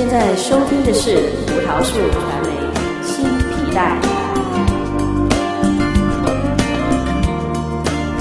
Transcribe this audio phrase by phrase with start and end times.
[0.00, 1.14] 现在收听的是
[1.46, 2.48] 葡萄树传媒
[3.04, 4.00] 新皮带。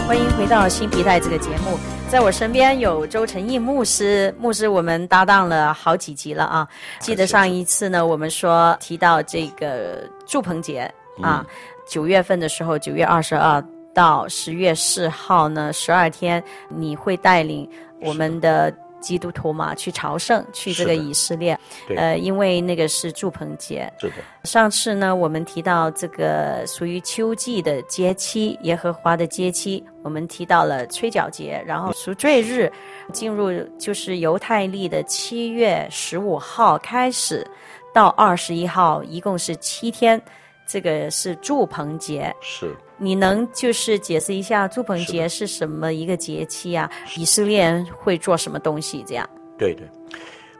[0.06, 1.80] 欢迎回到新皮带这个节目，
[2.10, 6.68] 在我身边有周成义牧师，牧师我们搭档了好几集了啊。
[7.00, 10.82] 记得上一次呢，我们说提到这个祝鹏节
[11.22, 11.46] 啊，
[11.88, 17.66] 九月份的时候，九月二十二到十月四号呢，十二天，你会带领
[18.02, 18.70] 我们的。
[19.00, 21.60] 基督徒嘛，去朝圣，去这个以色列，
[21.96, 23.92] 呃，因为那个是祝棚节。
[24.00, 24.16] 是的。
[24.44, 32.72] 上次呢，我们提到这个属于秋季的节期，耶和华的节期，我们提到了吹角节，然后赎罪日，
[33.12, 37.46] 进入就是犹太历的七月十五号开始，
[37.94, 40.22] 到二十一号，一共是七天，
[40.70, 42.34] 这个是祝棚节。
[42.40, 42.76] 是。
[43.02, 46.92] 你能就是解释一下祝棚节是什么一个节期啊？
[47.16, 49.04] 以色列人会做什么东西？
[49.08, 49.30] 这样？
[49.58, 49.88] 对对，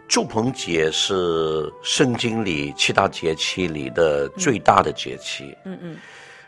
[0.08, 5.54] 祝棚节是圣经里七大节期里的最大的节期。
[5.66, 5.98] 嗯嗯，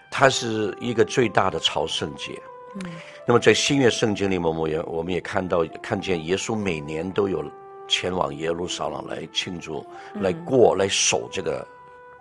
[0.10, 2.42] 它是一个最大的朝圣节。
[2.76, 2.82] 嗯，
[3.28, 7.44] 那么在新约圣经里面，我们也我们也看到看见耶稣每年都有
[7.86, 11.68] 前往耶路撒冷来庆祝、来过、来守这个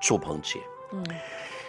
[0.00, 0.58] 祝棚节。
[0.92, 1.05] 嗯，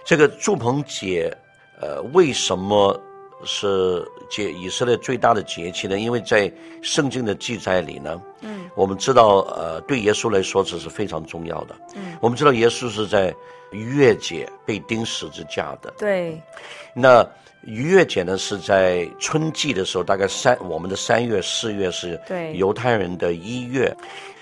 [0.06, 1.36] 这个祝棚节。
[1.84, 2.96] 呃，为什么
[3.44, 5.98] 是节以色列最大的节气呢？
[5.98, 6.52] 因为在
[6.84, 11.76] 圣经的记载里呢，嗯，我们知道，呃，对耶稣来说这是非常重要的。
[11.96, 13.34] 嗯，我们知道耶稣是在
[13.72, 15.92] 逾越节被钉十字架的。
[15.98, 16.40] 对。
[16.94, 17.28] 那
[17.64, 22.22] 逾越节呢是在春季的时候，大概三我们的三月四月是
[22.54, 23.92] 犹太人的一月。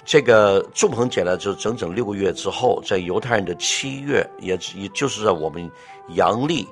[0.10, 5.70] 对这个祝棚节呢，就整整六个月之后，在犹太人的七月，也也就是在我们
[6.16, 6.68] 阳历。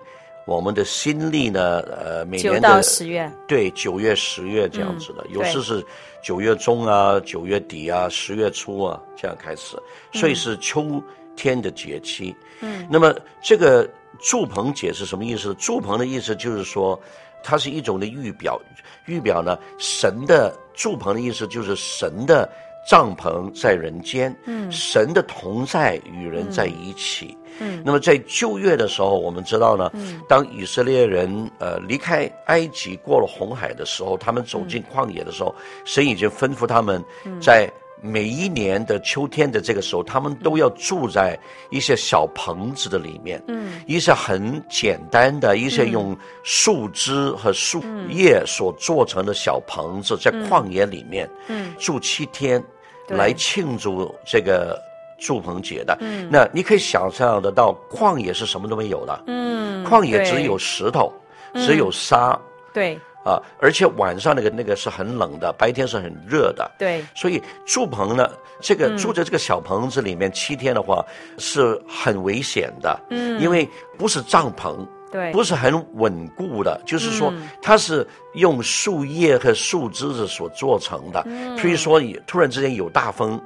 [0.47, 5.85] 我们的新历呢，呃，每年的九到十月，对，九月、十月这样子的，嗯、有时是
[6.23, 9.77] 九月中啊、九月底啊、十月初啊这样开始，
[10.13, 11.03] 所以是秋
[11.35, 12.33] 天的节气。
[12.61, 13.87] 嗯，那么这个
[14.19, 15.53] 祝棚节是什么意思？
[15.59, 16.97] 祝棚的意思就是说，
[17.43, 18.57] 它是一种的预表，
[19.05, 22.49] 预表呢，神的祝棚的意思就是神的
[22.87, 27.27] 帐篷在人间，嗯，神的同在与人在一起。
[27.31, 27.47] 嗯。
[27.59, 37.03] 嗯，那么在旧约的时候，我们知道呢，嗯、当以色列人呃离开埃及过了红海的时候，他们走进旷野的时候，嗯、神已经吩咐他们，
[37.41, 37.67] 在
[37.99, 41.35] 每一年的秋天的这个时候，嗯、他们都要住在
[41.71, 52.63] 一些小棚子的里面，嗯，一些很简单的一些用树枝和树叶所做成的小棚子，在旷野里面，嗯，住七天，
[53.09, 54.81] 来庆祝这个。
[55.19, 61.11] 祝棚节的，嗯，那你可以想象得到，旷野是什么都没有的，嗯，旷野只有石头，
[61.55, 62.39] 只有沙，
[62.71, 62.93] 对，
[63.25, 68.29] 啊，而且晚上那个那个是很冷的，白天是很热的，对，所以住棚呢，
[68.61, 71.03] 这个住在这个小棚子里面七天的话
[71.39, 81.25] 是很危险的，嗯，因为不是帐篷，对，不是很稳固的，就是说它是用树叶和树枝子所做成的，
[81.57, 83.41] 所以说突然之间有大风。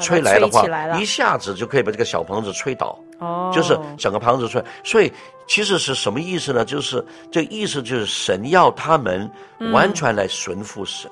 [0.00, 0.64] 吹来的话，
[0.98, 4.64] 一下子就可以把这个小棚子吹倒，哦，就是整个棚子吹。
[4.82, 5.12] 所以
[5.46, 6.64] 其实是什么意思呢？
[6.64, 9.30] 就是这个意思就是神要他们
[9.74, 11.10] 完全来顺服神，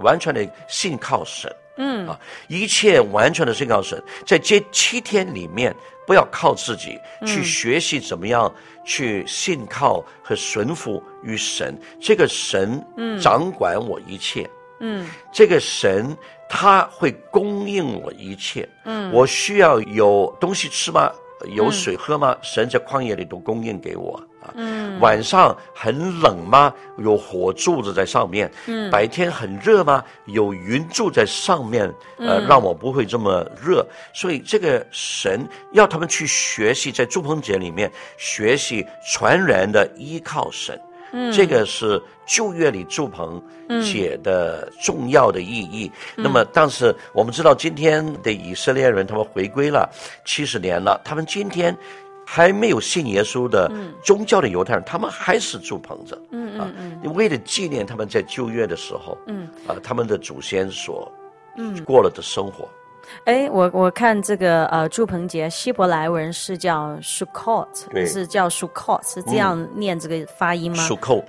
[0.00, 1.48] 嗯、完全的信靠神，
[1.78, 5.74] 嗯啊，一切完全的信靠神，在这七天里面，
[6.06, 8.52] 不要靠自己去学习怎么样
[8.84, 12.84] 去信靠和顺服于神，嗯、这个神
[13.20, 14.48] 掌管我一切。
[14.80, 16.16] 嗯，这个神
[16.48, 18.68] 他会供应我一切。
[18.84, 21.12] 嗯，我需要有东西吃吗？
[21.46, 22.32] 有水喝吗？
[22.32, 24.52] 嗯、神在旷野里都供应给我啊。
[24.54, 26.72] 嗯，晚上很冷吗？
[26.98, 28.50] 有火柱子在上面。
[28.66, 30.04] 嗯，白天很热吗？
[30.26, 33.86] 有云柱在上面，呃，让我不会这么热。
[34.12, 40.80] 所以这个神要他们去学习，在住棚节里面学习全然的依靠神。
[41.12, 43.42] 嗯，这个是旧约里祝棚
[43.82, 45.90] 节的重要的意义。
[46.16, 49.90] 嗯、那么，但是我们知道，今天的以色列人他们回归了
[50.24, 51.74] 七十年了，他们今天
[52.26, 53.72] 还没有信耶稣的
[54.04, 56.20] 宗教的犹太人，他们还是住棚子。
[56.30, 61.10] 嗯嗯嗯，为了纪念他们在旧约的时候，嗯啊，他们的祖先所
[61.56, 62.68] 嗯过了的生活。
[63.24, 67.66] 哎，我我看这个呃，祝棚节希伯来文是叫 Sukkot，
[68.06, 71.24] 是叫 Sukkot，是这样念这个发音吗？Sukkot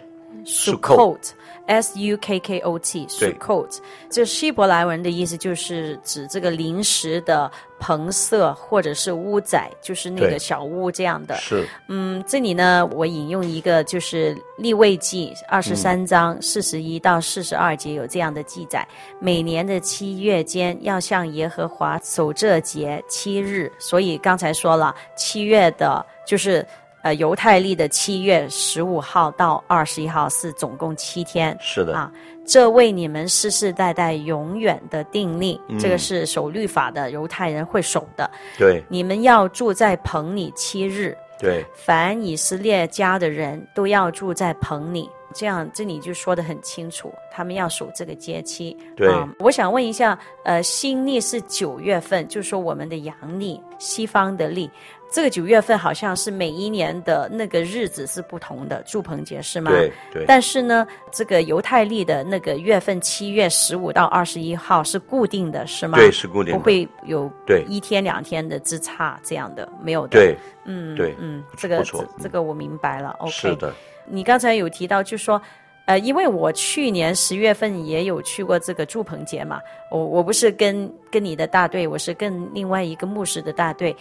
[0.46, 1.34] Sukkot。
[1.68, 3.78] S U K K O T，Sukkot，
[4.10, 11.36] 这希伯来文的意思就是指这个临时的棚舍或者是屋仔，就是那个小屋这样的。
[11.36, 23.72] 是，嗯，这里呢，我引用一个就是利未记二十三章四十一到四十二节有这样的记载：嗯、每年的七月间要向耶和华守这节七日。
[23.78, 26.66] 所以刚才说了，七月的就是。
[27.02, 31.58] 呃，犹太历的七月十五号到二十一号是总共七天。
[31.62, 32.12] 是的啊，
[32.46, 38.30] 这为你们世世代代永远的定例，嗯、这个是守律法的犹太人会守的。
[38.58, 41.16] 对，你们要住在棚里七日。
[41.40, 45.10] 对，凡以色列家的人都要住在棚里。
[45.32, 48.76] 这样这里就说得很清楚，他们要守这个节期。
[48.98, 54.70] 对、啊，我想问一下，呃，新历是九月份，就是说我们的阳历，西方的历。
[55.12, 59.72] 这个九月份好像是每一年的那个日子是不同的，祝棚节是吗？
[59.72, 60.26] 对对。
[60.28, 65.98] 但是呢，这个犹太历的那个月份七月十五到二十一号是固定的，是吗？
[65.98, 70.20] 对，是固定的，不会有对一天两天的之差这样的，没有的。
[70.20, 73.10] 对，嗯，对，嗯，这个这这个我明白了。
[73.20, 73.32] OK。
[73.32, 73.74] 是的。
[74.06, 75.42] 你刚才有提到，就说，
[75.86, 79.60] 呃，因为我去年十月份也有去过这个祝棚节嘛，
[79.90, 83.96] 我我不是跟跟你的大队，我是跟另外一个牧师的大队。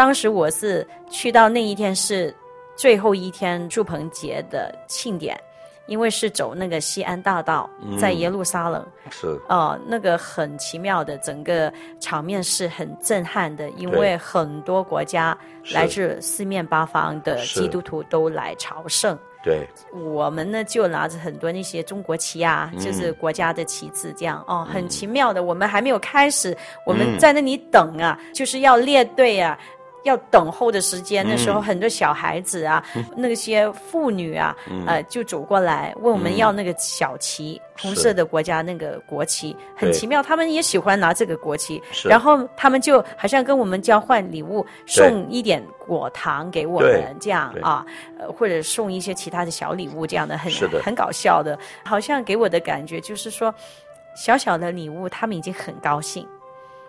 [0.00, 2.34] 当时我是去到那一天是
[2.74, 5.38] 最后一天祝棚节的庆典，
[5.88, 7.68] 因为是走那个西安大道，
[8.00, 8.82] 在耶路撒冷。
[9.04, 11.70] 嗯、是哦、呃，那个很奇妙的，整个
[12.00, 15.36] 场面是很震撼的，因为很多国家
[15.70, 19.18] 来自四面八方的基督徒都来朝圣。
[19.42, 25.42] 对，我们呢就拿着很多那些中国旗啊，就是国家的旗帜，这样、嗯、哦，很奇妙的。
[25.42, 26.56] 我们还没有开始，
[26.86, 29.58] 我们在那里等啊，嗯、就是要列队啊。
[30.04, 47.84] 要等候的时间，那时候很多小孩子啊，嗯、那些妇女啊，嗯、呃，就走过来问我们要那个小旗，嗯、红色的国家那个国旗，很奇妙，他们也喜欢拿这个国旗，然后他们就好像跟我们交换礼物，送一点果糖给我们，这样啊，
[48.18, 50.50] 呃，或者送一些其他的小礼物，这样的很
[50.82, 53.54] 很搞笑的，好像给我的感觉就是说，
[54.16, 56.26] 小小的礼物，他们已经很高兴，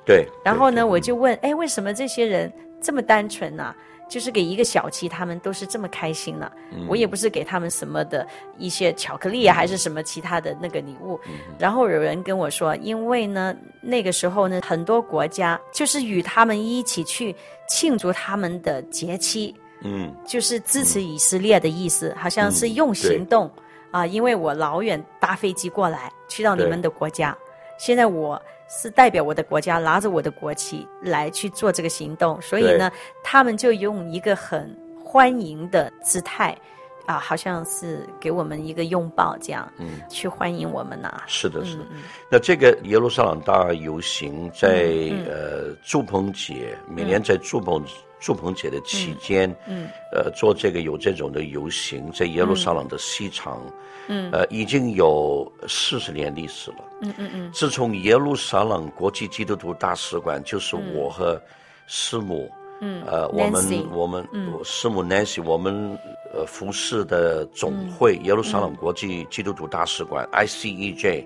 [0.05, 2.51] 对，然后呢，我就问，哎，为什么这些人？
[2.81, 3.75] 这么单纯呐、啊，
[4.10, 6.51] 就是给一个小旗，他们都是这么开心了、啊。
[6.72, 11.19] 嗯、我也不是给他们什么的一些巧克力啊，嗯、还是什么其他的那个礼物。
[11.28, 17.36] 嗯、然后有人跟我说，因为呢，那个时候呢，很多国家就是与他们一起去
[17.69, 23.45] 庆祝他们的节期，嗯，就是支持以色列的意思，嗯、好像是用行动
[23.92, 24.07] 啊、呃。
[24.07, 27.38] 因为我老远搭飞机过来，去到你们的国家，
[27.78, 28.42] 现在我。
[28.73, 32.89] 是代表我的国家，拿着我的国旗来去做这个行动，所以呢，
[33.21, 34.73] 他们就用一个很
[35.03, 36.57] 欢迎的姿态，
[37.06, 41.24] 啊，好像是给我们一个拥抱这样，嗯，去欢迎我们呐、啊。
[41.27, 41.83] 是的，是的。
[41.92, 47.83] 嗯、那这个耶路撒冷大游行在、嗯、呃祝棚节，每年在祝棚
[48.19, 53.62] 祝棚节的期间，嗯，嗯呃做这个有这种的游行，在耶路撒冷的西场。
[53.65, 53.71] 嗯
[54.07, 56.77] 嗯，呃，已经有四十年历史了。
[57.01, 57.51] 嗯嗯嗯。
[57.54, 61.39] 自从耶路撒冷国际基督徒大使馆，就是我和
[61.86, 62.60] 师母，嗯，
[63.06, 64.28] 呃，我们我们
[64.63, 65.98] 师母 Nancy，我们
[66.33, 71.25] 呃服侍的总会耶路撒冷国际基督徒大使馆 ICEJ，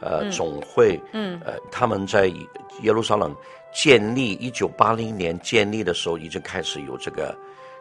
[0.00, 2.26] 呃总会，嗯，呃他们在
[2.82, 3.34] 耶路撒冷
[3.74, 7.36] 建立一九八零年建立的时候，已经开始有这个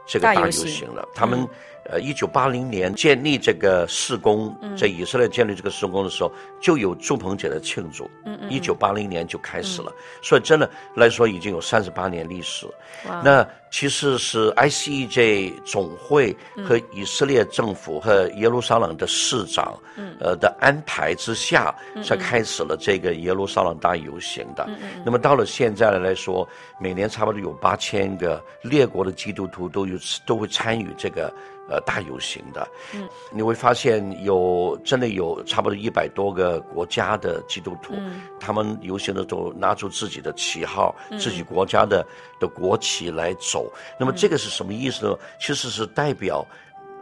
[0.07, 1.07] 这个大游行了。
[1.13, 1.47] 他们。
[1.87, 8.09] 呃，一九八零年建立这个事工，在以色列建立这个事工的时候，嗯、就有祝鹏姐的庆祝。
[8.25, 8.49] 嗯嗯。
[8.49, 12.65] 一九八零年就开始了，嗯、所以真的来说已经有三十八年历史。
[13.07, 13.21] 哇。
[13.23, 24.67] 那其实是 ICEJ 总会和以色列政府和耶路撒冷的市长，嗯，呃的安排之下，才开始了这个耶路撒冷大游行的。
[25.05, 26.47] 那么到了现在来说，
[26.79, 31.31] 每年差不多有八千个列国的基督徒都有都会参与这个。
[31.67, 42.05] 呃，大游行的，嗯，你会发现有真的有差不多一百多个国家的基督徒，嗯，他们游行的时候拿出自己的旗号，嗯，自己国家的
[42.39, 43.71] 的国旗来走。
[43.99, 45.17] 那么这个是什么意思呢？
[45.39, 46.45] 其实是代表。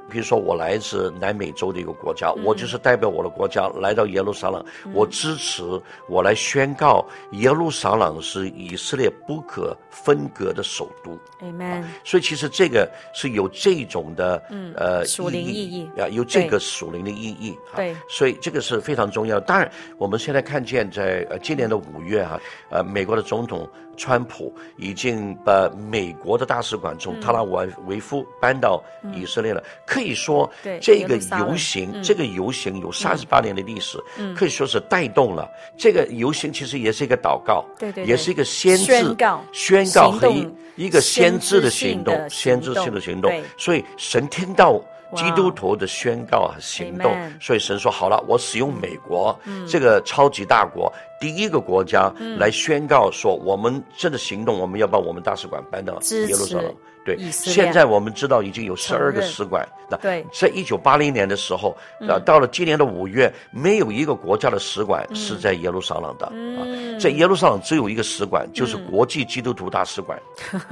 [0.09, 5.63] 比如说，我来自南美洲的一个国家，嗯、我就是代表我的国家来到耶路撒冷，嗯、我支持，
[6.07, 11.17] 我来宣告耶路撒冷是以色列不可分割的首都。
[11.41, 11.93] Amen、啊。
[12.03, 17.57] 所以其实这个是有这种的，嗯、呃，属灵意义啊，有这个属灵的意义。
[17.75, 17.99] 对、啊。
[18.07, 19.45] 所以这个是非常重要的。
[19.45, 23.67] 当然，我们现在看见在呃今年的五月哈、啊，呃，美国的总统。
[23.95, 28.83] 川普已经把美国的大使馆从特拉维夫搬到
[29.13, 30.49] 以色列了，嗯、可以说，
[30.81, 33.97] 这个游行，这个游行有三十八年的历史，
[34.35, 35.49] 可以说是带动了。
[35.77, 43.31] 这个游行，其实也是一个祷告，对对，也是一个先知宣告，宣告和一一个先知的行动，先知性的行动。
[43.57, 44.81] 所以神听到。
[45.15, 55.93] 基督徒的宣告和行动，所以神说好了，我使用美国这个超级大国，第一个国家来宣告说，我们这个行动，我们要把我们大使馆搬到
[56.27, 56.73] 耶路撒冷。
[57.05, 59.67] 对，现在我们知道已经有十二个使馆。
[60.01, 61.75] 对，在一九八零年的时候，
[62.07, 66.25] 啊，到了今年的五月，没有一个国家的使馆是在耶路撒冷的。
[66.27, 66.63] 啊，
[66.97, 70.17] 在耶路撒冷只有一个使馆，就是国际基督徒大使馆，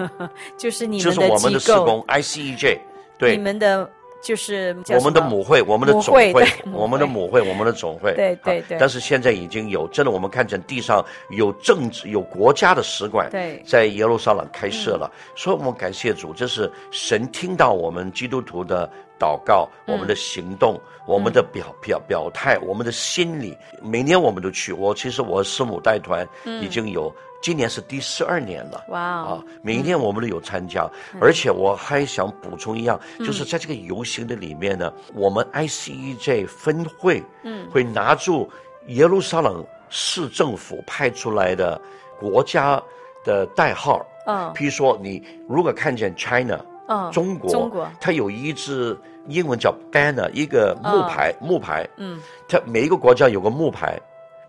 [0.57, 2.79] 就是你们就是我们的施工 ICEJ，
[3.17, 3.89] 对，你们的。
[4.21, 8.13] 就是我们的母会，我们的总会，会我们的母会，我们的总会。
[8.13, 8.77] 对对对。
[8.79, 13.29] 但是现在已经有，真的，我们看见地上有政治、有国家的使馆，
[13.65, 15.11] 在耶路撒冷开设了。
[15.11, 18.87] 嗯、所以我们感谢主，这是神听到我们基督徒的
[19.19, 23.57] 祷告，我们的行动，嗯、我们的表表表态，我们的心理。
[23.81, 24.71] 每年我们都去。
[24.71, 26.27] 我其实我师母带团
[26.61, 27.11] 已经有。
[27.41, 29.43] 嗯今年是第十二年了，哇啊！
[29.63, 38.47] 每一年我们都有参加，嗯、而且我还想补充一样，嗯、就是在这个游行的里面呢，嗯、我们 ICEJ 分会，嗯，会拿住
[38.89, 41.81] 耶路撒冷市政府派出来的
[42.19, 42.79] 国家
[43.25, 48.95] 的代号，嗯，譬如说你如果看见 China，嗯，中国，中国，它有一支
[49.27, 53.99] 英文叫 banner，一个木牌，嗯、木牌，嗯，它每一个国家有个木牌。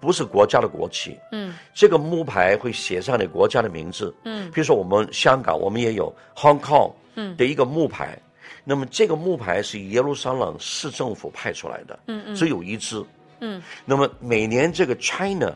[0.02, 13.00] 不是国家的国旗，嗯，这个木牌会写上你国家的名字，嗯，比如说我们香港，我们也有 Hong Kong，嗯，的一个木牌，嗯、那么这个木牌是耶路撒冷市政府派出来的，嗯嗯，只有一支，
[13.38, 15.54] 嗯，那么每年这个 China，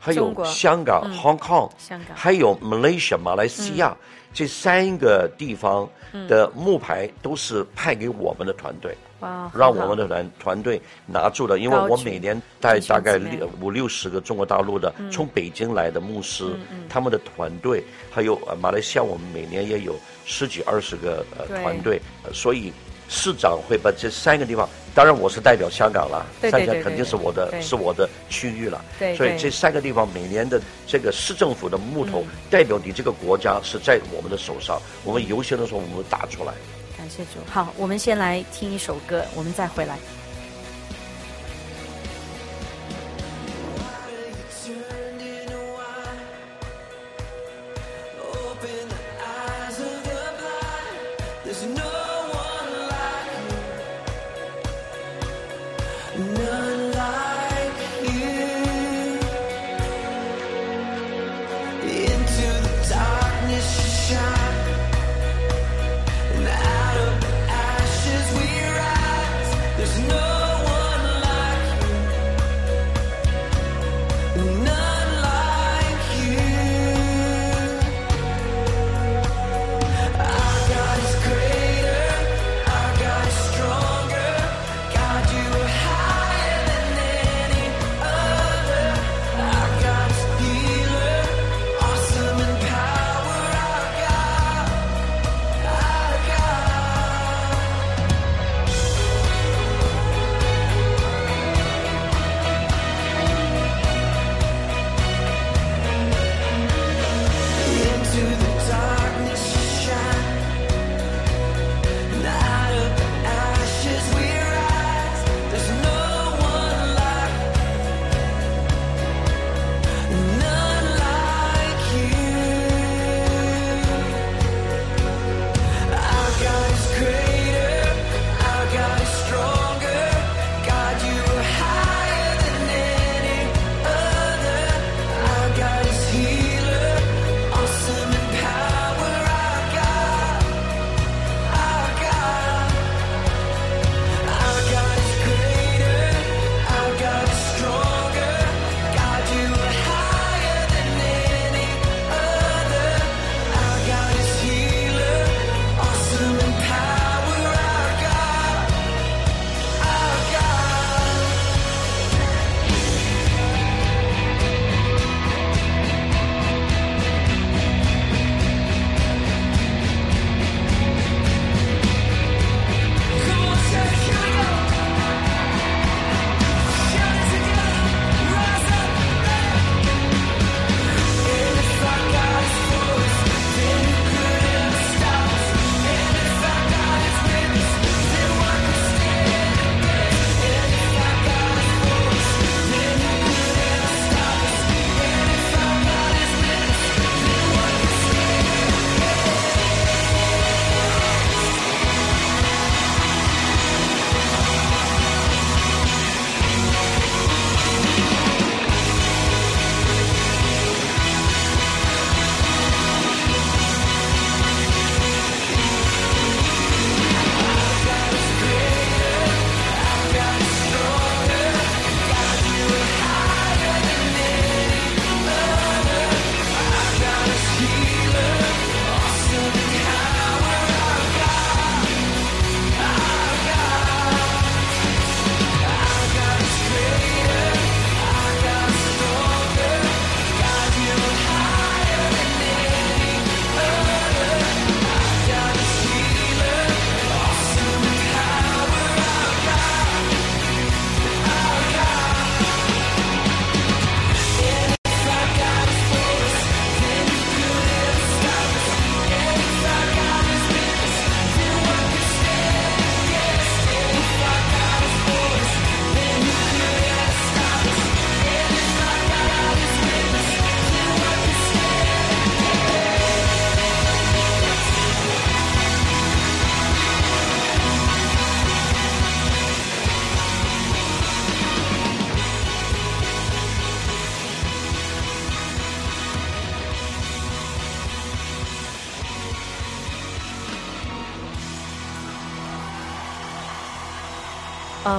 [0.00, 5.86] 还有香港、嗯、Hong Kong，香港，还有 Malaysia 马来西亚、嗯、这三个地方
[6.26, 8.96] 的木牌都是派给我们的团队。
[9.54, 22.00] 让我们的团团队拿住了，因为我每年带大概六五六十个中国大陆的从北京来的牧师，嗯、他们的团队，还有呃马来西亚，我们每年也有十几二十个呃团队，
[22.32, 22.72] 所以
[23.08, 36.52] 市长会把这三个地方，当然我是代表香港了，三峡肯定是我的是我的区域了，对所以这三个地方每年的这个市政府的木头代表你这个国家是在我们的手上，我们游行的时候我们打出来。
[37.02, 39.98] 感谢主，好，我们先来听一首歌，我们再回来。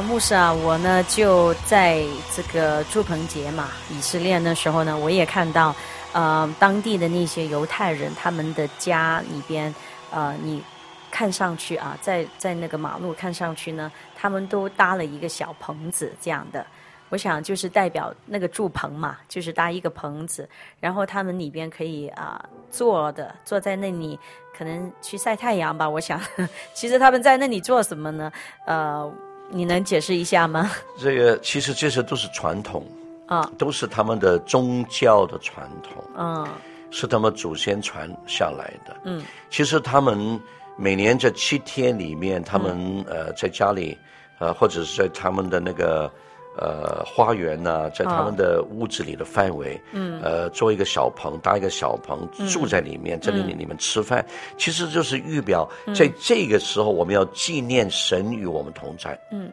[0.04, 2.04] 牧师啊，我呢就在
[2.36, 5.76] 这个住棚节嘛，以色列的时候呢，我也看到，
[6.12, 9.74] 呃，当地的那些犹太人，他们的家里边，
[10.12, 10.62] 呃，你
[11.10, 16.66] 看上去啊，在在那个马路看上去呢，他们都搭了一个小棚子这样的。
[17.10, 24.18] 我想就是代表那个住棚嘛，就是搭一个棚子，然后他们里边可以啊、坐的，坐在那里，
[24.58, 25.88] 可能去晒太阳吧。
[25.88, 26.20] 我想，
[26.74, 28.32] 其实他们在那里做什么呢？
[28.66, 29.14] 呃，
[29.54, 30.72] 你能解释一下吗？
[30.98, 32.86] 这个其实这些都是传统
[33.28, 36.48] 啊，都是他们的宗教的传统，嗯，
[36.90, 38.98] 是他们祖先传下来的。
[39.04, 40.40] 嗯，其实他们
[40.76, 43.98] 每年这七天里面，他们、嗯、呃在家里，
[44.40, 46.12] 呃或者是在他们的那个。
[46.56, 59.52] 呃，花园呢、啊，在他们的屋子里的范围，嗯，呃，做一个小棚，搭一个小棚，嗯、住在里面，在那里里面吃饭，嗯、其实就是预表，在这个时候我们要纪念神与我们同在，嗯，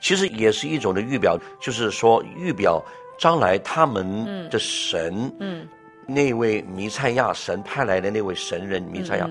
[0.00, 2.84] 其实也是一种的预表，就是说预表
[3.16, 5.68] 将来他们的神，嗯，嗯
[6.06, 9.30] 那位弥赛亚神派来的那位神人弥赛亚。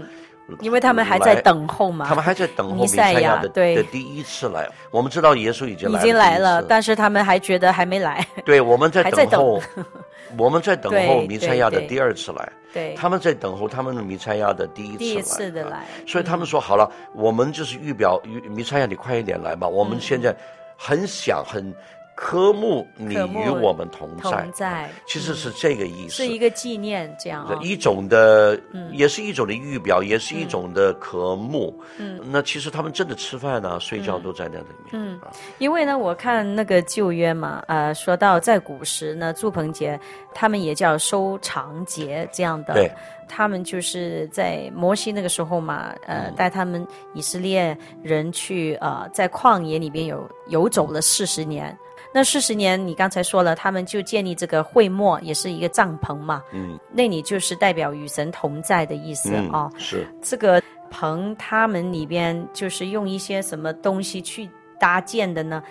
[0.49, 4.67] 嗯因为他们还在等候嘛，他们还在等候弥赛亚的对的第一次来。
[4.91, 8.25] 我们知道耶稣已经来了，已经来了，但是他们还觉得还没来。
[8.43, 9.61] 对，我们在等候，
[10.37, 12.51] 我们在等候弥赛亚的第二次来。
[12.73, 14.97] 对，他们在等候他们的弥赛亚的第一次来。
[14.97, 19.67] 第一次的来，所以他们说好了，我们就是预表弥赛亚，你快一点来吧。
[19.67, 20.35] 我们现在
[20.77, 21.73] 很想很。
[22.21, 31.73] 科目，你与我们同在，同在，其实是这个意思，是一个纪念，这样、哦、一种的，嗯、也是一种的预表，也是一种的科目。
[31.97, 34.89] 嗯，那其实他们真的吃饭呢、啊、睡觉都在那里面。
[34.91, 39.97] 嗯，啊、因为呢，我看那个旧约嘛，呃，说到在古时呢，祝棚节，
[40.35, 42.73] 他们也叫收藏节这样的。
[42.73, 42.91] 对，
[43.29, 51.73] 他们就是在摩西那个时候嘛，呃，带他们以色列人去呃，在旷野里边有游走了四十年。
[52.11, 56.41] 那四十年，你刚才说了，他们就建立这个会幕，也是一个帐篷嘛。
[56.51, 59.71] 嗯，那里就是代表与神同在的意思啊、嗯哦。
[59.77, 65.61] 是这个棚，他们里边就是用一些什么东西去搭建的呢？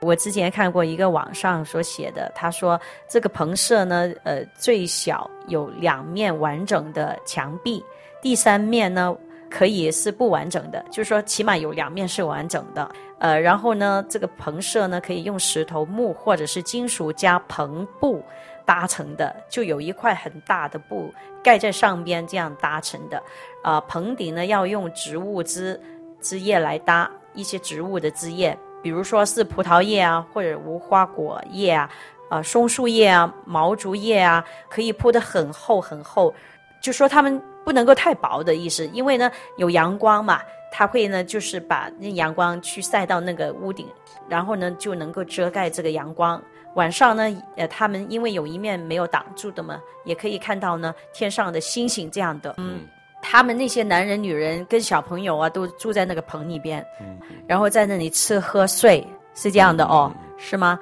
[0.00, 7.84] 我之前看过一个网上所写的，他说这个棚舍呢，呃，最小有两面完整的墙壁，
[8.22, 9.12] 第三面呢
[9.50, 12.90] 可以是不完整的，就是说起码有两面是完整的。
[13.18, 18.22] 呃，然后呢，这个棚舍呢，可以用石头、木或者是金属加棚布
[18.64, 23.18] 搭成的，就有一块很大的布盖在上边，这样搭成的。
[23.62, 25.80] 啊、呃，棚顶呢要用植物枝
[26.20, 31.90] 枝叶来搭，一些植物的枝叶，比如说是葡萄叶啊，或者无花果叶啊，
[32.28, 36.32] 啊、呃，松树叶啊，毛竹叶啊，可以铺得很厚很厚，
[36.80, 40.40] 就说它们不能够太薄的意思，因为呢有阳光嘛。
[40.70, 43.86] 它会呢，就是把那阳光去晒到那个屋顶，
[44.28, 46.40] 然后呢就能够遮盖这个阳光。
[46.74, 52.54] 晚上呢，呃，他们因为有一面没有挡住的嘛，也可以看到呢天上的星星这样的。
[52.58, 52.80] 嗯，
[53.22, 59.02] 他们那些男人、女人跟小朋友啊，都住在那个棚里边，嗯，然后在那里吃喝睡，
[59.34, 60.78] 是这样的哦，嗯，是吗？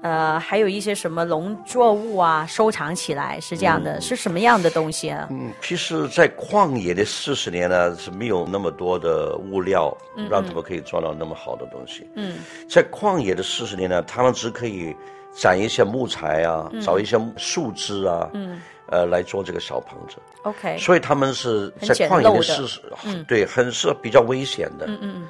[0.00, 5.26] 呃，还有一些什么农作物啊，收藏起来是这样的，嗯、是什么样的东西啊？
[5.30, 9.96] 嗯，其实，在旷野的四十年呢，是没有那么多的物料，
[10.30, 12.08] 让他们可以做到那么好的东西。
[12.14, 14.94] 嗯，在旷野的四十年呢，他们只可以
[15.32, 20.16] 攒一些木材啊，嗯、找一些树枝啊，嗯，呃，来做这个小棚子。
[20.42, 24.86] OK，所以他们是在旷野的四十，嗯、对，很是比较危险的。
[24.86, 25.28] 嗯嗯。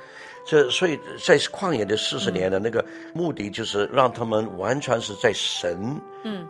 [0.49, 2.83] 这所以在旷野的四十年的那个
[3.13, 6.01] 目的，就是让他们完全是在神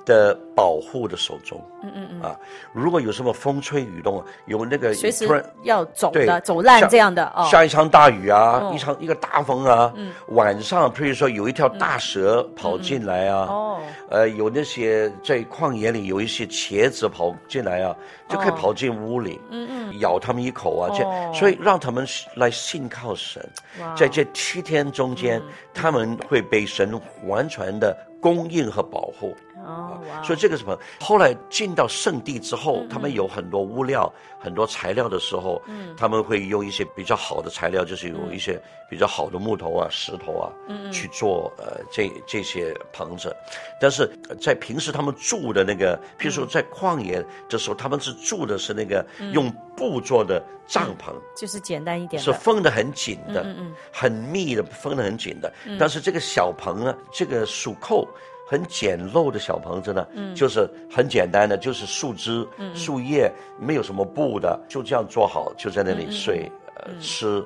[0.04, 1.60] 的保护的手中。
[1.82, 2.20] 嗯嗯嗯。
[2.22, 2.36] 啊，
[2.72, 5.26] 如果有什么风吹雨动，有那个随时
[5.62, 9.92] 要走的走烂这样的哦，下一场大雨啊，一场一个大风啊，
[10.28, 17.94] 晚上譬如说有一条大蛇跑进来啊，哦，呃，有那些在旷野里有一些茄子跑进来啊，
[18.28, 22.04] 就可以跑进屋里，嗯嗯，咬他们一口啊，这样，所以让他们
[22.34, 23.48] 来信靠神。
[23.96, 29.36] 在这七天中间，嗯、他们会被神完全的供应和保护。
[29.66, 30.22] 哦，哇！
[30.22, 30.78] 所以这个什么？
[31.00, 43.34] 后来进到圣地之后，嗯、他们有很多物料、很多材料的时候，嗯，他们会用一些比较好的材料，就是有一些比较好的木头啊、石头啊，嗯，去做呃这这些棚子。
[43.80, 44.08] 但是
[44.40, 55.52] 在平时他们住的那个，譬如说在旷野的时候，他们是住的是那个用布做的帐篷，嗯、就是简单一点，是封的很紧的，嗯嗯，很密的，封的很紧的。
[55.66, 58.07] 嗯、但是这个小棚呢，这个鼠扣。
[58.50, 63.30] 很简陋的小棚子呢，嗯，就是很简单的，就是树枝、嗯、树叶，
[63.60, 66.50] 没有什么布的，就这样做好，就在那里睡、
[66.86, 67.44] 嗯、呃，吃，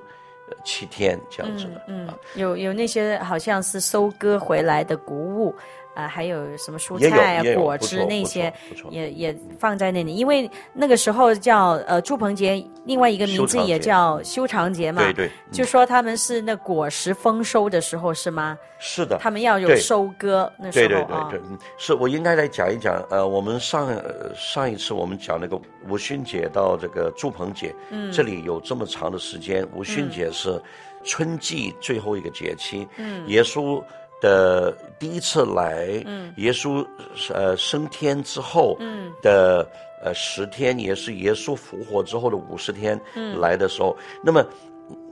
[0.64, 1.82] 七天这样子的。
[1.88, 5.52] 嗯，嗯有有那些好像是收割回来的谷物。
[5.94, 8.52] 啊、呃，还有什么蔬菜啊、果汁那些，
[8.90, 15.02] 也也放在那里，因为那个时候叫呃祝棚节，另外一个名字也叫修长节嘛。
[15.02, 15.26] 对对。
[15.26, 18.56] 嗯、就说他们是那果实丰收的时候，是吗？
[18.78, 19.18] 是的。
[19.20, 21.40] 他们要有收割那时候对对对
[21.76, 23.04] 是我应该来讲一讲。
[23.10, 23.88] 呃，我们上
[24.34, 29.66] 上一次我们讲那个五旬节到这个祝棚节，嗯，这里有这么长的时间。
[29.74, 30.60] 五旬节是
[31.04, 33.82] 春季最后一个节期，嗯，耶稣。
[34.22, 36.86] 的第一次来，嗯，耶稣
[37.34, 39.68] 呃升天之后，嗯的
[40.00, 44.46] 呃十天，也是耶稣复活之后的五十天，嗯，来的时候，那么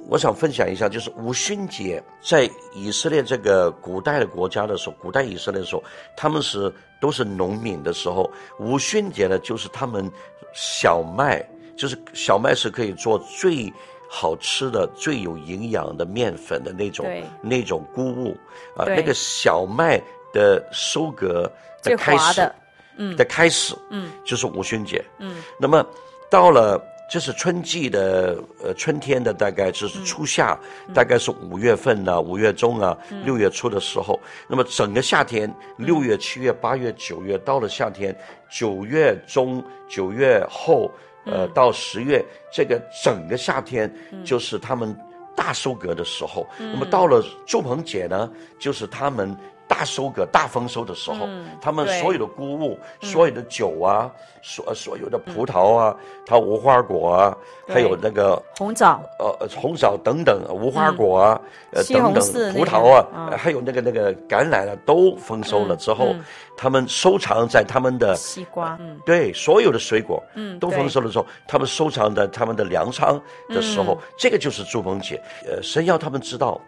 [0.08, 5.82] 我想分享一下，就是五旬节在以色列这个古代的国家的时候，古代以色列的时候，
[6.16, 10.08] 他们是都是农民的时候，五旬节呢就是他们
[10.54, 11.44] 小麦，
[11.76, 13.72] 就是小麦是可以做最。
[14.12, 17.06] 好吃的、最有营养的面粉的那种
[17.40, 18.36] 那种谷物
[18.76, 21.48] 啊，那个小麦的收割
[21.80, 22.54] 的开始，的，
[22.96, 25.86] 嗯，的开始，嗯，就是五旬节，嗯，那么
[26.28, 34.18] 到了就是春季的呃春天的大概就是初夏，嗯、大概是五月份呢、啊，五月中啊，嗯、六月初的时候，
[34.48, 38.12] 那么整个夏天，六月、七月、八月、九月，到了夏天，
[38.50, 40.90] 九月中、九月后。
[41.24, 43.92] 呃，到十月，这个整个夏天
[44.24, 44.96] 就是他们
[45.36, 46.46] 大收割的时候。
[46.58, 49.36] 嗯、那么到了祝棚节呢，就是他们。
[49.70, 57.36] 大收割、大丰收的时候，嗯、他们所有的谷物、所有的酒啊、嗯、所所有的葡萄啊、它无花果啊，
[57.68, 66.12] 还有那个红枣，呃，红枣等等，无花果啊，嗯、呃，等等，葡萄啊，嗯、还有那个那个橄榄啊，都丰收了之后，
[66.56, 76.60] 他们收藏在他们的西瓜，嗯，对，所有的水果，嗯，都丰收的时候，他们收藏在他们的粮仓的时候，嗯、这个就是祝棚节，呃，神要他们知道。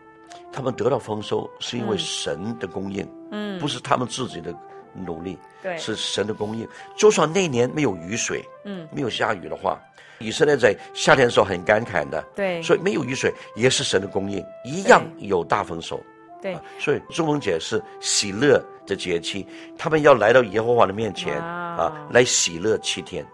[0.52, 4.54] 他们得到丰收是因为神的供应，嗯，不是他们自己的
[4.94, 6.68] 努力，对，是神的供应。
[6.96, 9.80] 就算那年没有雨水，嗯，没有下雨的话，
[10.18, 15.98] 以色列在夏天的时候很干旱的，对，所以没有雨水也是神的供应，一样有大丰收，
[16.42, 16.56] 对。
[16.78, 19.46] 所以中文节是喜乐的节气，
[19.78, 23.26] 他们要来到耶和华的面前啊，来喜乐七天。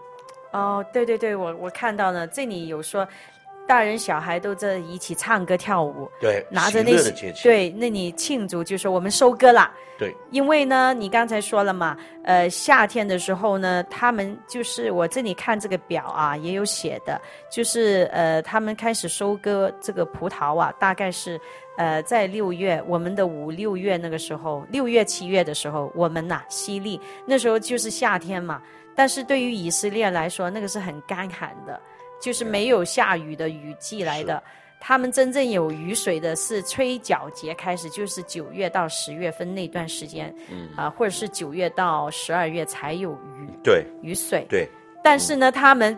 [0.51, 3.07] 哦，对对对，我我看到了，这里有说。
[3.69, 21.39] 大人小孩都在一起唱歌跳舞，对，拿着那些对，那你庆祝就是我们收割了，对，因为呢，你刚才说了嘛，呃，夏天的时候呢，他们就是我这里看这个表啊，也有写的，就是呃，他们开始收割这个葡萄啊，大概是
[21.77, 28.59] 呃在六月，我们的五六月那个时候，六月七月的时候，我们呐、啊，西历那时候就是夏天嘛，
[28.95, 31.79] 但是对于以色列来说，那个是很干旱的。
[32.19, 34.41] 就是没有下雨的雨季来的，
[34.79, 40.69] 他们真正有雨水的是吹角节开始，就是九月到十月份那段时间，嗯。
[40.75, 44.67] 啊，或者是九月到十二月才有雨，对，雨水，对，
[45.03, 45.97] 但是呢，他们。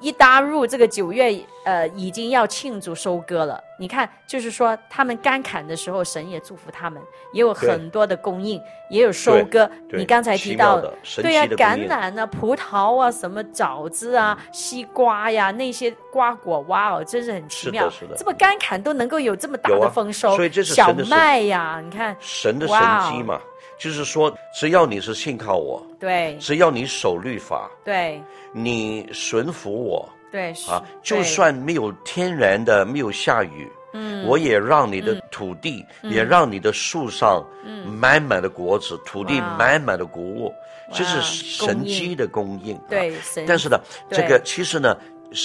[0.00, 3.62] 一踏入这个九月，呃，已经要庆祝收割了。
[3.78, 7.00] 你看，就是说他们干砍的时候，神也祝福他们，
[7.32, 9.70] 也有很多的供应，也有收割。
[9.92, 17.88] 你刚才提到的，对呀、啊，橄榄啊、葡萄啊、什么枣子啊、西瓜呀，那些瓜果，哇哦，真是很奇妙。
[17.90, 22.78] 是的，是的，这么干砍都能够有这么大的丰收，所以这是小麦呀，你看神的神
[23.12, 23.40] 迹嘛。
[23.80, 28.20] 就是说，只要你是信靠我，对，只要你守律法，对，
[28.52, 40.52] 你顺服我，对，啊，就算没有天然的，没有下雨，嗯，我也让你的土地，也让你的树上，嗯，满满的果子，土地满满的谷物，
[40.92, 43.14] 这是神机的供应，对，
[43.46, 44.94] 但是呢，这个其实呢，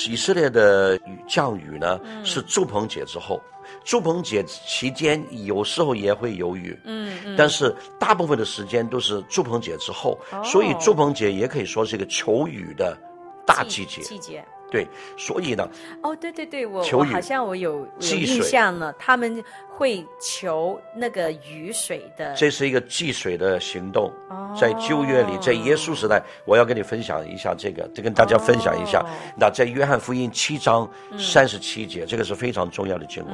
[0.10, 3.42] 以色列的降雨呢，是祝棚节之后。
[3.86, 12.98] 住棚节期间有时候也会有雨，嗯，嗯，但是大部分的时间都是祝棚节之后，哦、所以祝棚节也可以说是一个求雨的
[13.46, 14.02] 大季节。
[14.02, 14.44] 季节。
[14.76, 14.86] 对，
[15.16, 15.70] 所以呢，
[16.04, 24.12] 哦，对对对，我我好像我有有印象了，他们会求那个雨水的，这是一个祭水的行动，
[24.60, 29.02] 在旧约里，在耶稣时代，我要跟你分享一下这个，就跟大家分享一下。
[29.38, 30.86] 那在约翰福音七章
[31.18, 33.34] 三十七节，这个是非常重要的经文。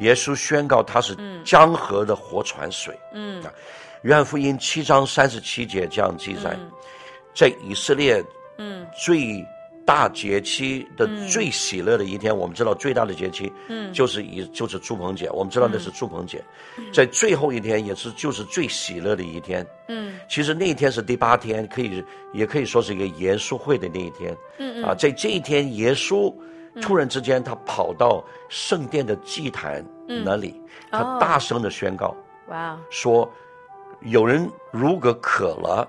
[0.00, 2.94] 耶稣宣告他是江河的活泉水。
[3.14, 3.42] 嗯，
[4.02, 6.54] 约翰福音七章三十七节这样记载，
[7.34, 8.22] 在以色列，
[8.58, 9.42] 嗯，最。
[9.84, 16.42] 大节期的最喜乐的一天，嗯、我们知道最大的节期，嗯，就是一就是祝棚节，我们知道那是祝棚节，
[16.78, 26.32] 嗯、在最后一天也是就是最喜乐的一天，嗯，其实那一天是第八天，可以也可以说是一个耶稣会的那一天，嗯嗯，啊，在这一天耶稣
[26.80, 32.16] 突然之间他跑到圣殿的祭坛那里，他大声的宣告
[32.48, 33.30] ：“哇，说
[34.00, 35.86] 有人如果渴了，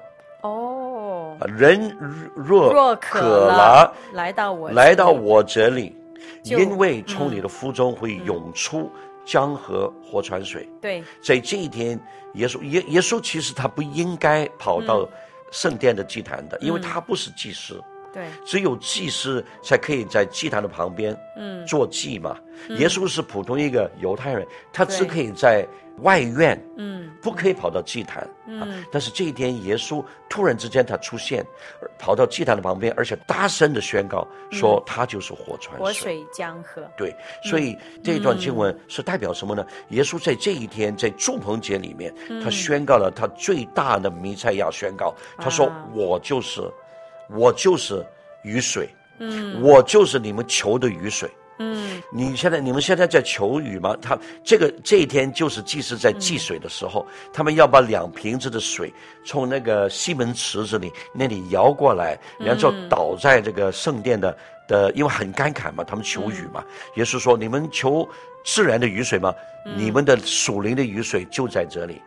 [1.40, 1.96] 哦，人
[2.36, 5.96] 若渴了，来到我来到我这里，
[6.44, 8.92] 因为从你的腹中会涌出。”
[9.26, 10.68] 江河活泉水。
[10.82, 11.98] 对，在这一天，
[12.34, 15.08] 耶稣耶耶稣其实他不应该跑到
[15.50, 17.82] 圣殿的祭坛的，嗯、因为他不是祭司。
[18.14, 22.38] 对，只有祭司才可以在祭坛的旁边，嗯，做祭嘛。
[22.70, 25.68] 嗯、耶稣是普通一个犹太人，他只可以在
[26.02, 28.68] 外院，嗯，不可以跑到祭坛，嗯、啊。
[28.92, 31.44] 但是这一天，耶稣突然之间他出现，
[31.98, 36.84] 跑到祭坛的旁边，而且大声的宣告说，他就是活泉水，活水江河。
[36.96, 39.66] 对，所以这段经文是代表什么呢？
[39.90, 46.62] 嗯、耶稣在这一天，在住棚节里面，他宣告了他最大的弥赛亚宣告，他说：“我就是。”
[47.30, 48.06] 我就是
[48.44, 53.96] 雨水，嗯，我就是你们求的雨水，嗯，你现在你们现在在求雨吗？
[54.02, 58.94] 他这个这一天就是祭司在祭水的时候，嗯、他们要把两瓶子的水
[59.26, 66.64] 从那个西门池子里那里摇过来，然后倒在这个圣殿的的，因为很干旱嘛，他们求雨嘛。
[66.96, 68.08] 耶稣、嗯、说：“你们求
[68.44, 69.34] 自然的雨水嘛？
[69.66, 72.02] 嗯、你们的属灵的雨水就在这里。”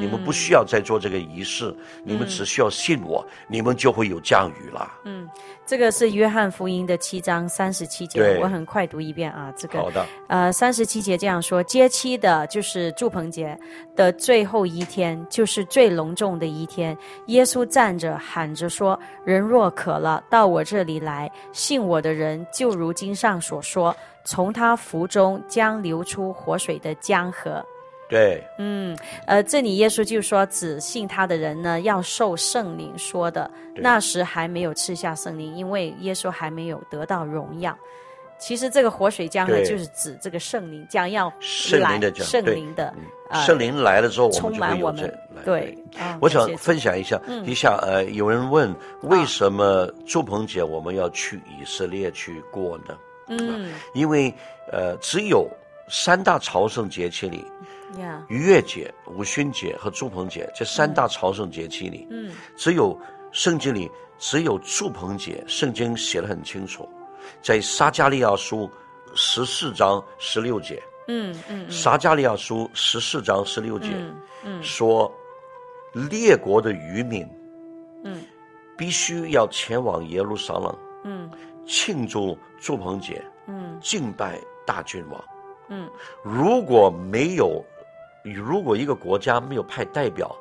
[0.00, 4.90] 你们不需要再做这个仪式，嗯、你们只需要信我，嗯、你们就会有降雨了。
[5.04, 5.28] 嗯，
[5.64, 9.52] 这个是约翰福音的七章三十七节，我很快读一遍啊。
[9.56, 13.58] 这个好的，呃，三十七节这样说：接期的就是祝棚节
[13.96, 16.96] 的最后一天，就是最隆重的一天。
[17.26, 27.64] 耶稣站着喊着说：“人若渴了，到我这里来，信我的人，就如经上所说，从他腹中将流出活水的江河。”
[28.10, 37.78] 对，嗯，呃，这里耶稣就说，只信他的人呢，要受圣灵说的，那时还没有赐下圣灵，因为耶稣还没有得到荣耀。
[38.36, 42.94] 其实这个活水江呢，就是指这个圣灵将要来，圣灵的讲，圣灵的，
[43.46, 44.28] 圣灵来了之后，
[44.80, 45.14] 我们。
[45.44, 45.76] 对，
[46.20, 52.98] 我想分享一下，一下，呃，有人问，为什么朱鹏姐我们要去以色列去过呢？
[53.28, 54.34] 嗯，因为
[54.72, 55.48] 呃，只有
[55.88, 57.44] 三大朝圣节期里。
[58.28, 62.96] 逾越节、五旬节和祝棚节这三大朝圣节期里，嗯，只有
[63.32, 66.88] 圣经里只有祝棚节，圣经写的很清楚，
[67.42, 68.70] 在撒加利亚书
[69.14, 73.88] 十四章十六节，嗯嗯，撒加利亚书十四章十六节，
[74.44, 75.12] 嗯，说
[75.92, 77.28] 列国的渔民，
[78.04, 78.22] 嗯，
[78.78, 81.28] 必须要前往耶路撒冷，嗯，
[81.66, 85.24] 庆祝祝棚节，嗯，敬拜大君王，
[85.68, 85.90] 嗯，
[86.22, 87.64] 如果没有。
[88.22, 90.34] 如果一个国家没有派代表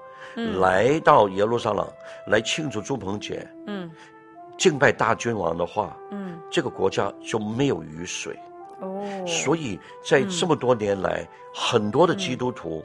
[0.60, 1.88] 来到耶路撒冷
[2.28, 3.90] 来庆祝住棚节，嗯，
[4.58, 8.38] 敬拜大君王的话，嗯，这个国家就没有雨水。
[8.80, 12.84] 哦，所以在这么多年来，很多的基督徒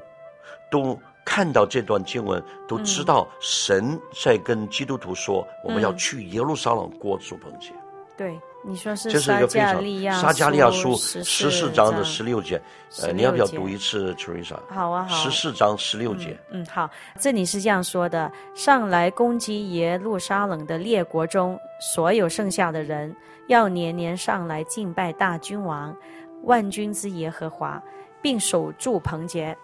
[0.71, 7.73] 都看到这段经文，都知道神在跟基督徒说，我们要去耶路撒冷过住棚节。
[8.17, 8.39] 对。
[8.67, 12.59] 你说是沙加利亚撒加利亚书十四章的十六节，
[13.03, 14.57] 呃，你要不要读一次，Teresa？
[14.71, 15.15] 好啊，好。
[15.17, 16.35] 十四章十六节。
[16.51, 16.89] 嗯，好。
[17.21, 23.15] 这里是这样说的：上来攻击耶路撒冷的列国中所有剩下的人，
[23.49, 25.95] 要年年上来敬拜大君王，
[26.45, 27.83] 万军之耶和华，
[28.23, 29.55] 并守住棚节。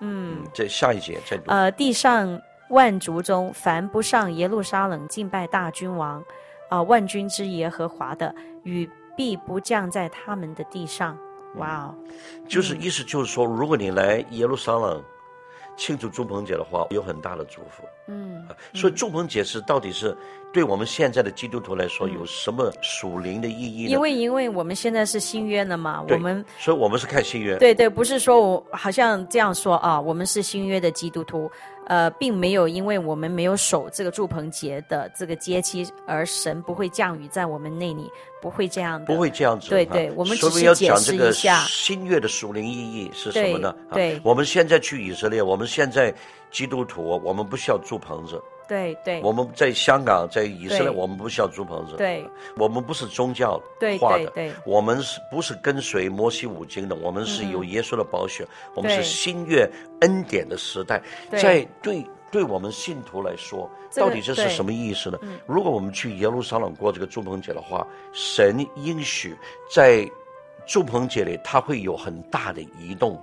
[0.00, 1.44] 嗯，这下一节再读。
[1.48, 6.24] 呃，地上万族中，凡不上耶路撒冷敬拜大君王。
[6.68, 11.16] 啊，万军之耶和华的雨必不降在他们的地上。
[11.56, 11.94] 哇哦，
[12.48, 15.00] 就是意思就是说，如果你来耶路撒冷
[15.76, 17.84] 庆祝住棚节的话，有很大的祝福。
[18.06, 20.16] 嗯，所以住棚节是到底是
[20.52, 23.90] 对我们现在的基督徒来说有什么属灵的意义呢？
[23.90, 27.56] 因为因为我们现在是新约了嘛，我们所以我们是看新约。
[27.58, 31.50] 对对，不是说我好像这样说啊，我们是新约的基督徒。
[31.86, 39.68] 呃，并没有，因为我们没有守这个祝棚节的这个节期，而神不会降雨在我们那里，不会这样的，不会这样子。
[39.68, 43.74] 对对，我们只是要讲这个新月的属灵意义是什么呢？
[43.92, 46.14] 对，对我们现在去以色列，我们现在
[46.50, 48.42] 基督徒，我们不需要住棚子。
[48.66, 51.96] 对对，我们在香港，在以色列，我们不需要租棚子。
[51.96, 52.24] 对，
[52.56, 53.60] 我们不是宗教
[54.00, 56.96] 化的，对，我们是不是跟随摩西五经的？
[56.96, 61.02] 我们是有耶稣的宝血，我们是新月恩典的时代。
[61.30, 65.18] 在对对我们信徒来说，到底这是什么意思呢？
[65.46, 69.36] 如果我们去耶路撒冷过这个祝棚节的话，神应许
[69.70, 70.08] 在
[70.66, 73.20] 祝棚节里他会有很大的移动。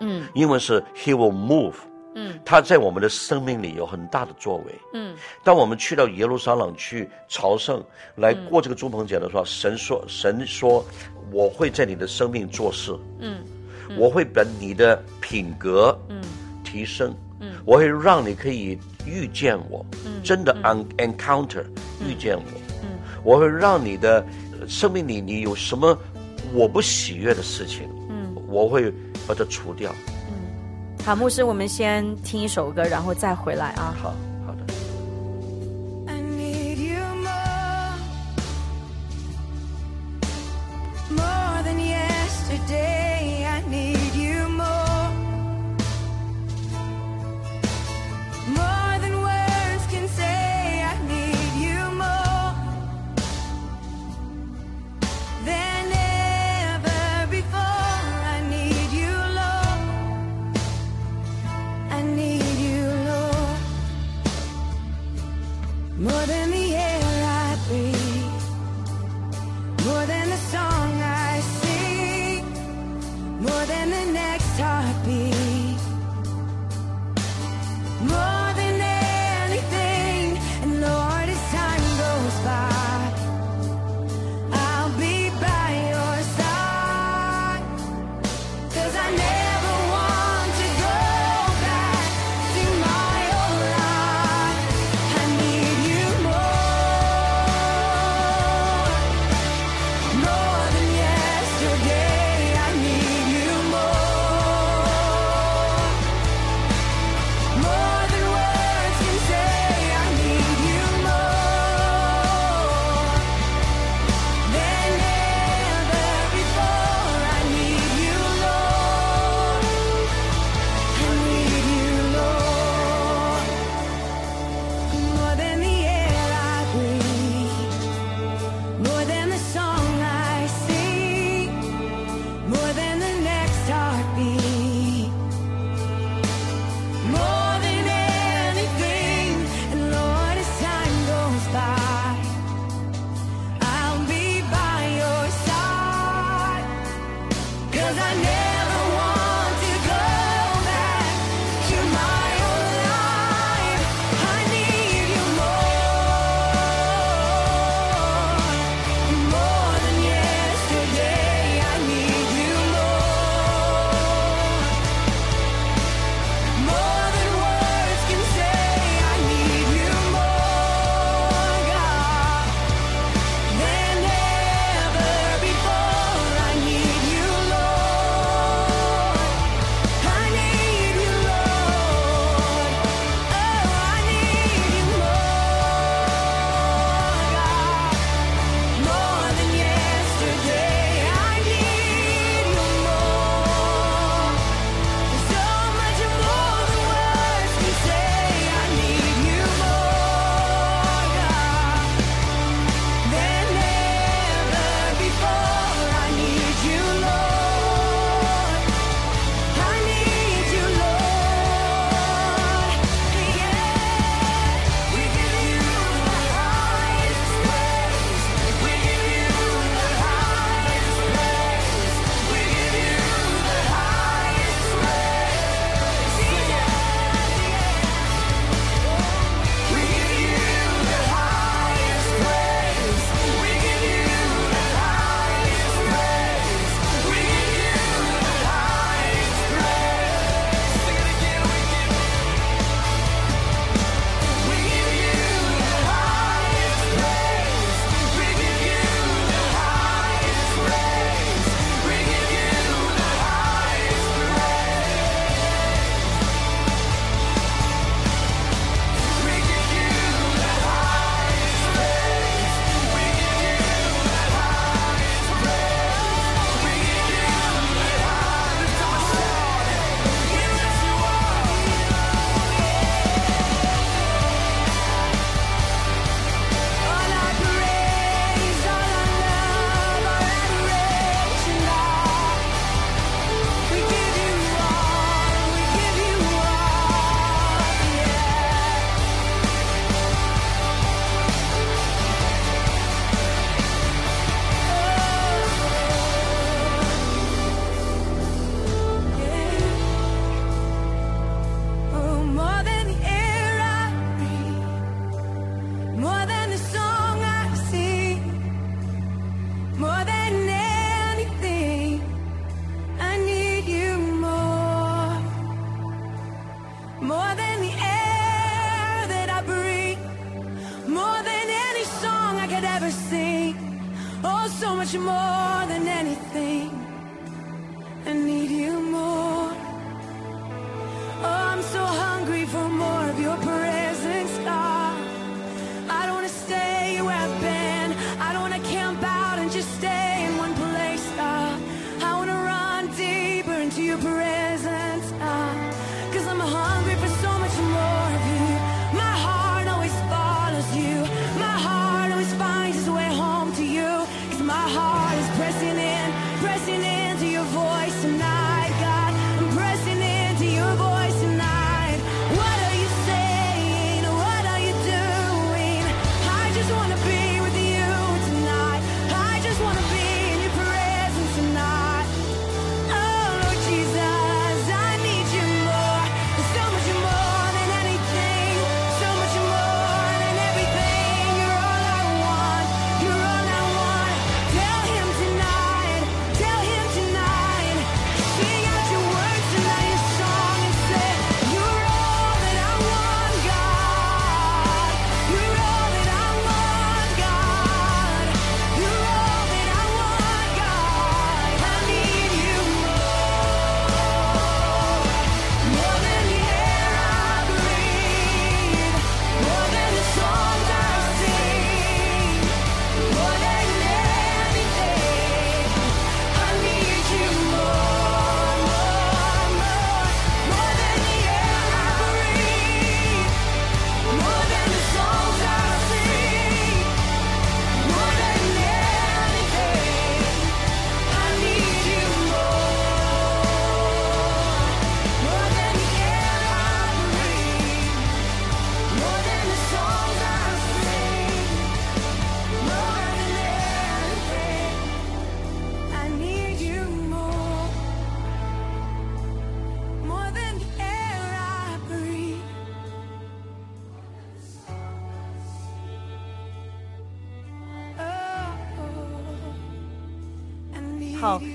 [0.00, 1.74] 嗯，因为是 He will move。
[2.14, 4.74] 嗯，他在我们的生命里有很大的作为。
[4.92, 7.82] 嗯，当我们去到耶路撒冷去朝圣，
[8.16, 10.84] 来过这个住棚节的时候，神说：“神说，
[11.30, 12.94] 我会在你的生命做事。
[13.20, 13.42] 嗯，
[13.96, 16.20] 我会把你的品格嗯。
[16.62, 17.14] 提升。
[17.40, 20.22] 嗯，我会让你可以遇见我，嗯。
[20.22, 20.54] 真的
[20.98, 21.64] encounter
[22.00, 22.44] 遇见我。
[22.82, 22.88] 嗯，
[23.24, 24.24] 我会让你的
[24.68, 25.98] 生命里你有什么
[26.52, 28.92] 我不喜悦的事情，嗯，我会
[29.26, 29.90] 把它除掉。”
[31.02, 33.92] 卡，牧师，我们先听一首歌，然后再回来啊。
[34.00, 34.31] 好。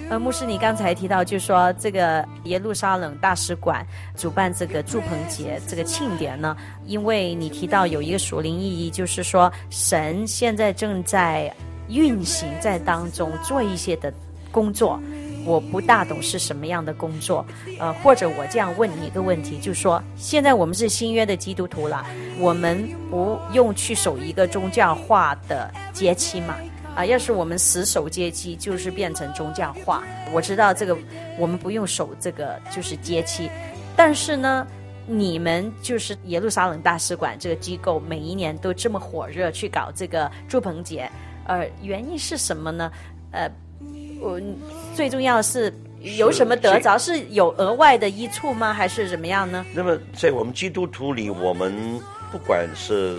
[0.09, 3.85] 呃，牧师，你刚才提到，就说这个耶路撒冷大使馆
[4.15, 6.55] 主办这个祝棚节这个庆典呢，
[6.85, 11.53] 因为你提到有一个属灵意义，就是说神现在正在
[11.89, 14.13] 运行在当中做一些的
[14.49, 14.97] 工作，
[15.45, 17.45] 我不大懂是什么样的工作，
[17.77, 22.05] 呃，或者我这样问你一个问题，就是说现在我们是新约的基督徒了，
[22.39, 26.55] 我们不用去守一个宗教化的节期嘛？
[26.97, 30.03] 啊，要是我们死守阶梯，就是变成宗教化。
[30.33, 30.97] 我知道这个，
[31.37, 33.47] 我们不用守这个就是阶梯，
[33.95, 34.65] 但是呢，
[35.05, 41.07] 你们就是耶路撒冷大使馆这个机构，每一年都这么火热去搞这个祝棚节，
[41.45, 42.91] 呃，原因是什么呢？
[43.29, 43.47] 呃，
[44.19, 44.41] 我
[44.95, 45.71] 最重要的是
[46.01, 46.97] 有什么得着？
[46.97, 48.73] 是，是有额外的益处吗？
[48.73, 49.63] 还是怎么样呢？
[49.71, 52.01] 那么在我们基督徒里，我们
[52.31, 53.17] 不管是。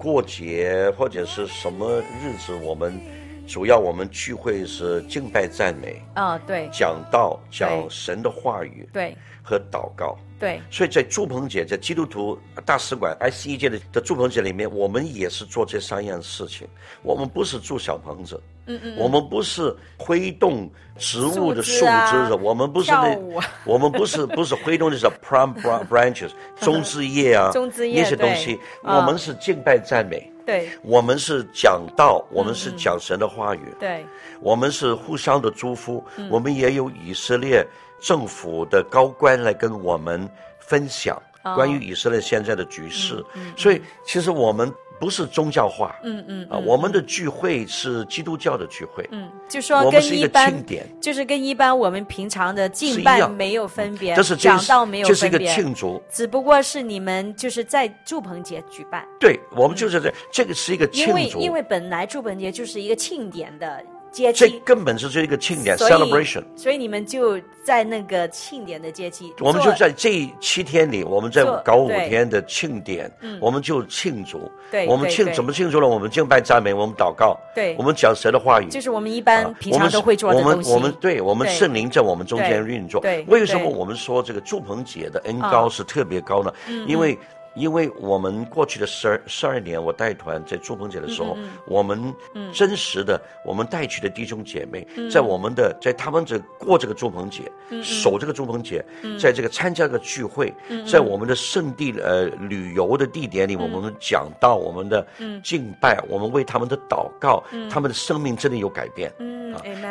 [0.00, 2.98] 过节或者是什么日子，我们
[3.46, 16.66] 主要我们聚会是敬拜赞美啊、哦，对，讲道讲神的话语，对，和祷告，对，所以在祝鹏姐在基督徒大使馆 ICE 界的的祝鹏姐里面，我们也是做这三样事情。
[17.02, 18.42] 我们不是住小棚子，
[18.74, 23.18] 嗯嗯，我们不是挥动植物的树枝的，啊、我们不是那，
[23.64, 25.54] 我们不是不是挥动的是 prom
[25.88, 34.06] branches 中枝叶啊，中枝叶那些东西，我们是敬拜赞美，对，我们是讲道，我们是讲神的话语，嗯、对，
[34.40, 37.66] 我们是互相的祝福，嗯、我们也有以色列
[38.00, 41.20] 政府的高官来跟我们分享
[41.54, 43.24] 关于以色列现在的局势，
[43.56, 44.72] 所以其实我们。
[45.00, 50.52] 不是宗教化，嗯嗯啊，我们的聚会是基督教的聚会，嗯，就说跟一般
[51.00, 63.82] 就是跟一般我们平常的敬拜没有分别，这是讲道没有分别，这是一个庆祝，只不过是你们就是在祝棚节举办，对，我们就是在这个是一个庆祝，因为因为本来祝棚节就是一个庆典的。
[64.10, 75.86] 节这根本是这一个庆典 celebration，所以你们就在那个庆典的节期，我们就在这七天里，我们在搞五天的庆典，我们就庆祝，对，我们庆怎么庆祝呢？
[75.86, 80.70] 我们敬拜赞美，我们祷告，对，我们讲神的话语，就是我们一般平常都会做的东西。
[80.70, 83.00] 我们我们对，我们圣灵在我们中间运作。
[83.00, 86.52] 对，为什么我们说这个祝棚节的恩高是特别高呢？
[86.86, 87.16] 因为
[87.60, 92.12] 因为我们过去的十二十二年，我带团在祝棚节的时候，嗯、我们
[92.54, 105.06] 真实的、嗯、我们带去的弟兄姐妹，嗯、在我们的在他们这过这个祝棚节，嗯、守这个祝棚节，嗯、在这个参加这个聚会，嗯、在我们的圣地呃旅游的地点里，嗯、我们讲到我们的
[105.44, 109.12] 敬拜，嗯、我们为他们的祷告，嗯、他们的生命真的有改变。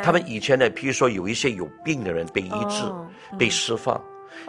[0.01, 2.83] 他们以前呢，譬如说有一些有病的人被医治，
[3.37, 4.01] 被释放。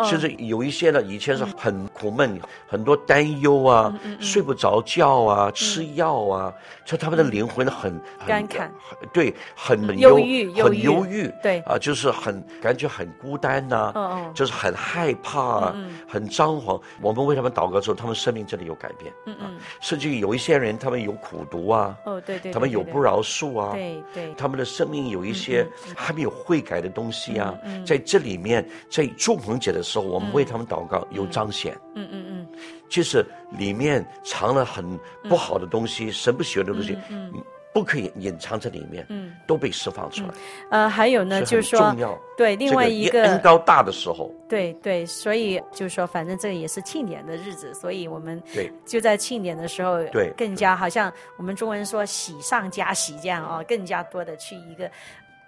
[0.05, 6.53] 甚至有一些呢，以前是很苦闷，嗯、很多担忧啊，睡不着觉啊，嗯、吃药啊，
[6.85, 8.73] 就他们的灵魂很干坎，
[9.13, 11.61] 对，很忧郁，很忧郁，对。
[11.61, 15.75] 啊，就是很感觉很孤单呐、就是很害怕、
[16.09, 16.81] 很张狂。
[17.01, 19.13] 我们为他们祷告之后，他们生命真的有改变。
[19.27, 27.55] 嗯嗯，甚至有一些人，他们有苦读啊，哦对对，他们有不饶恕啊，对对，他们的生命有一些还没有悔改的东西啊，
[27.87, 32.47] 在这里面，在祝棚节的时候，我们为他们祷告有彰显，嗯嗯嗯，
[32.89, 33.25] 其实
[33.59, 37.33] 里面藏了很不好的东西，神不喜欢的东西，嗯，
[37.75, 40.31] 不可以隐藏在里面，嗯，都被释放出来。
[40.71, 41.95] 呃，还有呢，就是说，
[42.37, 48.73] 对，另外一个恩高大的时候，对对，所以就是说，反正这也是庆典的日子，所以我们对。
[48.87, 54.91] 就在庆典的时候，对，更加好像我们中文说喜上加喜这样啊，更加多的去一个。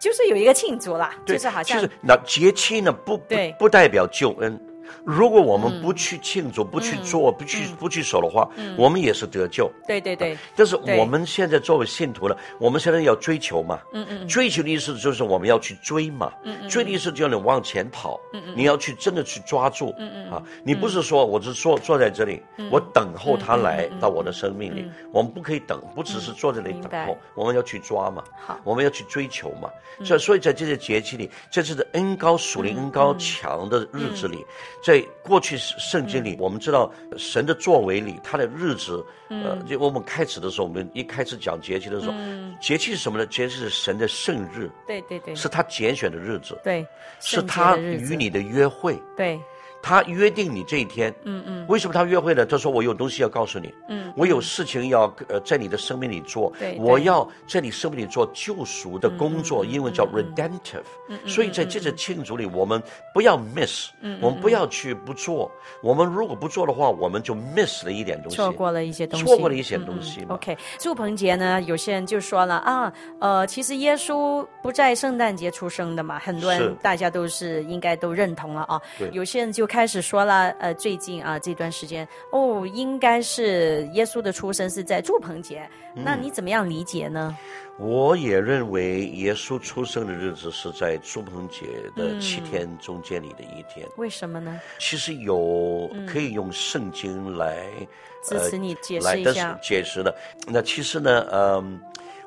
[0.02, 1.80] 就是有一个庆祝啦，就是好像。
[1.80, 4.60] 就是那节气呢，不不不代表救恩。
[5.04, 9.70] 如果我们不去庆祝、不去做、不去不去守的话，我们也是得救。
[9.86, 10.36] 对对对。
[10.56, 13.80] 但是我们现在作为信徒呢，我们现在要追求嘛。
[13.92, 14.28] 嗯嗯。
[14.28, 16.32] 追求的意思就是我们要去追嘛。
[16.44, 16.68] 嗯嗯。
[16.68, 18.18] 追的意思就要你往前跑。
[18.32, 18.54] 嗯嗯。
[18.56, 19.94] 你要去真的去抓住。
[19.98, 20.30] 嗯嗯。
[20.32, 24.90] 啊，你不是说我是坐坐在这里，我等候他来到我的生命里。
[25.12, 28.22] 我们不可以等，不只是坐在这里等候，我们要去抓嘛。
[28.46, 28.58] 好。
[28.64, 29.68] 我们要去追求嘛。
[30.04, 34.44] 所以，所以在这些节气里，这是恩高属灵恩高强的日子里。
[34.82, 42.14] 在过去圣经里，我们知道神的作为里，他的日子，呃，就我们开始的时候，我们一开始讲节气的时候，
[42.60, 43.24] 节气是什么呢？
[43.26, 46.84] 节气是神的圣日，对对对，是他拣选的日子，对，
[47.20, 49.40] 是他与你的约会，对。
[49.82, 52.46] 他约定你这一天，嗯嗯，为什么他约会呢？
[52.46, 60.84] 他说我有东西要告诉你，嗯，我有事情要呃在你的生命里做，对，我要在你生命里做救赎的工作，英文叫 redemptive，
[61.26, 62.80] 所以在这次庆祝里，我们
[63.12, 63.88] 不要 miss，
[64.20, 65.50] 我们不要去不做，
[65.82, 70.24] 我们如果不做的话，我们就 miss 了一点东西，错过了一些东西，错过了一些东西。
[70.28, 79.66] OK，祝鹏杰呢，有些人就说了啊，呃，其实耶稣不在圣诞节出生的嘛，很多人大家都是应该都认同了啊，对，有些人就。
[79.72, 85.66] 开始说了，呃，最近啊这段时间，哦，应该是耶稣的出生是在祝棚节，
[85.96, 87.34] 嗯、那你怎么样理解呢？
[87.78, 91.64] 我也认为耶稣出生的日子是在祝棚节
[91.96, 93.88] 的七天中间里的一天。
[93.96, 94.60] 为什么呢？
[94.78, 97.86] 其实有可以用圣经来、嗯
[98.30, 99.58] 呃、支持你解释一下。
[99.62, 100.14] 解释的，
[100.48, 101.80] 那其实呢，嗯。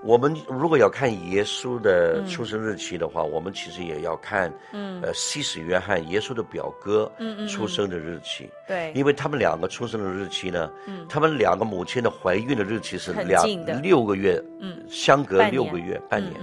[0.05, 13.43] 我们如果要看耶稣的出生日期的话，嗯、我们其实也要看，嗯，呃，西斯约翰耶稣的表哥，嗯出生的日期，对，因为他们两个出生的日期呢，嗯，他们两个母亲的怀孕的日期是两
[13.81, 16.33] 六个月，嗯，相隔六个月，半年。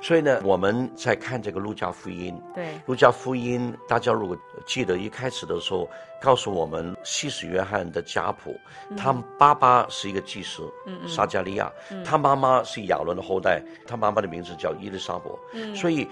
[0.00, 2.40] 所以呢，我们在看这个路加福音。
[2.54, 4.36] 对，路加福音，大家如果
[4.66, 5.88] 记得一开始的时候，
[6.20, 8.58] 告诉我们，西斯约翰的家谱，
[8.90, 16.08] 嗯、他爸爸是一个祭司，嗯嗯，撒加利亚，嗯、他妈妈是亚伦的后代，他妈妈的名字叫伊丽莎伯，嗯，所以。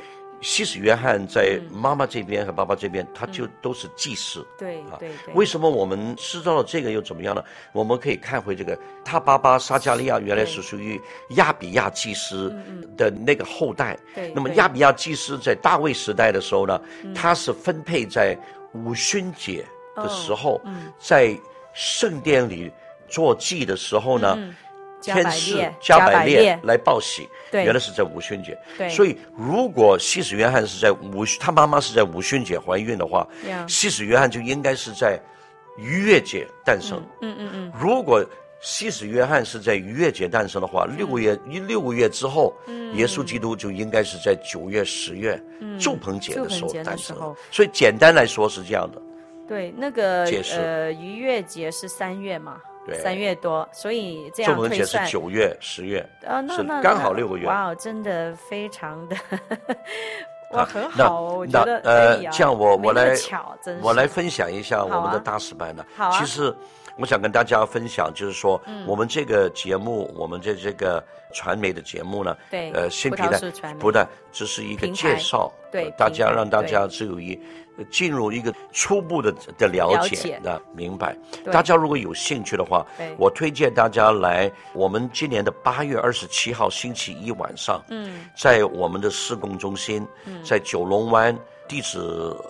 [0.47, 4.47] 施洗约翰在妈妈这边和爸爸这边，他就都是祭司。
[4.59, 5.32] 对对对。
[5.34, 7.42] 为什么我们知道了这个又怎么样呢？
[7.72, 12.55] 我们可以看回这个，他爸爸撒加利亚原来是属于亚比亚祭司
[12.95, 13.99] 的那个后代。
[14.14, 14.30] 对。
[14.34, 16.78] 那么亚比亚祭司在大卫时代的时候呢，
[17.14, 18.38] 他是分配在
[18.74, 19.64] 五旬节
[19.97, 20.61] 的时候，
[20.99, 21.34] 在
[21.72, 22.70] 圣殿里
[23.09, 24.38] 做祭的时候呢。
[25.12, 28.57] 天使加百列来报喜，对，原来是在五旬节。
[28.78, 33.26] 对，所以如果西使约翰是在五，他妈妈是在五旬节怀孕的话，
[33.68, 35.20] 西使约翰就应该是在
[35.76, 37.02] 逾越节诞生。
[37.20, 37.72] 嗯嗯嗯。
[37.78, 38.24] 如果
[38.61, 42.55] 西使约翰是在逾越节诞生的话，六个月一六个月之后，
[42.94, 45.38] 耶稣基督就应该是在九月十月
[45.78, 47.14] 祝棚节的时候诞生。
[47.50, 49.02] 所以简单来说是这样的。
[49.46, 50.24] 对，那个
[50.57, 52.57] 呃逾越节是三月嘛？
[52.87, 57.47] 对，三月多，所以这样推算是九月、十月，啊，那那刚好六个月。
[57.47, 59.16] 哇，真的非常的，
[60.53, 61.78] 哇，很好，我觉得。
[61.78, 63.14] 呃，这样我我来，
[63.82, 65.85] 我来分享一下我们的大师班呢。
[65.97, 66.55] 好，其实
[66.97, 73.40] 我想跟大家分享，就是说，嗯、我们这个节目，我们这这个传媒的节目呢，对，呃，新皮带
[73.78, 77.38] 不但只是一个介绍，对，大家让大家只有一
[77.90, 81.16] 进入一个初步的的了解的明白。
[81.51, 82.86] 大家如果有兴趣的话，
[83.18, 90.40] 我推荐大家来我们今年的八月二十七号星期一晚上，嗯，在我们的施工中心，嗯。
[90.45, 91.36] 在九龙湾，
[91.66, 91.99] 地址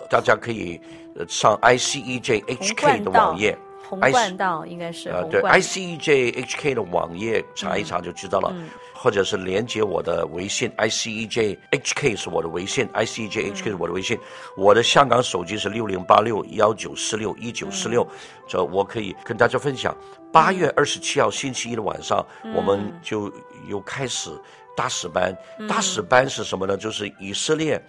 [0.09, 0.79] 大家可以
[1.27, 3.57] 上 ICEJ HK 的网页。
[3.87, 14.17] 红冠道应该是呃对 ICEJHK 的网页查一查就知道了，嗯、或者是连接我的微信 ICEJHK 是我的微信 ICEJHK 是我的微信，
[14.57, 18.07] 我的香港手机是六零八六幺九四六一九四六，
[18.47, 19.95] 这我可以跟大家分享。
[20.31, 23.31] 八月二十七号星期一的晚上，嗯、我们就
[23.67, 24.31] 又开始
[24.75, 25.35] 大使班。
[25.59, 26.75] 嗯、大使班是什么呢？
[26.75, 27.81] 就是以色列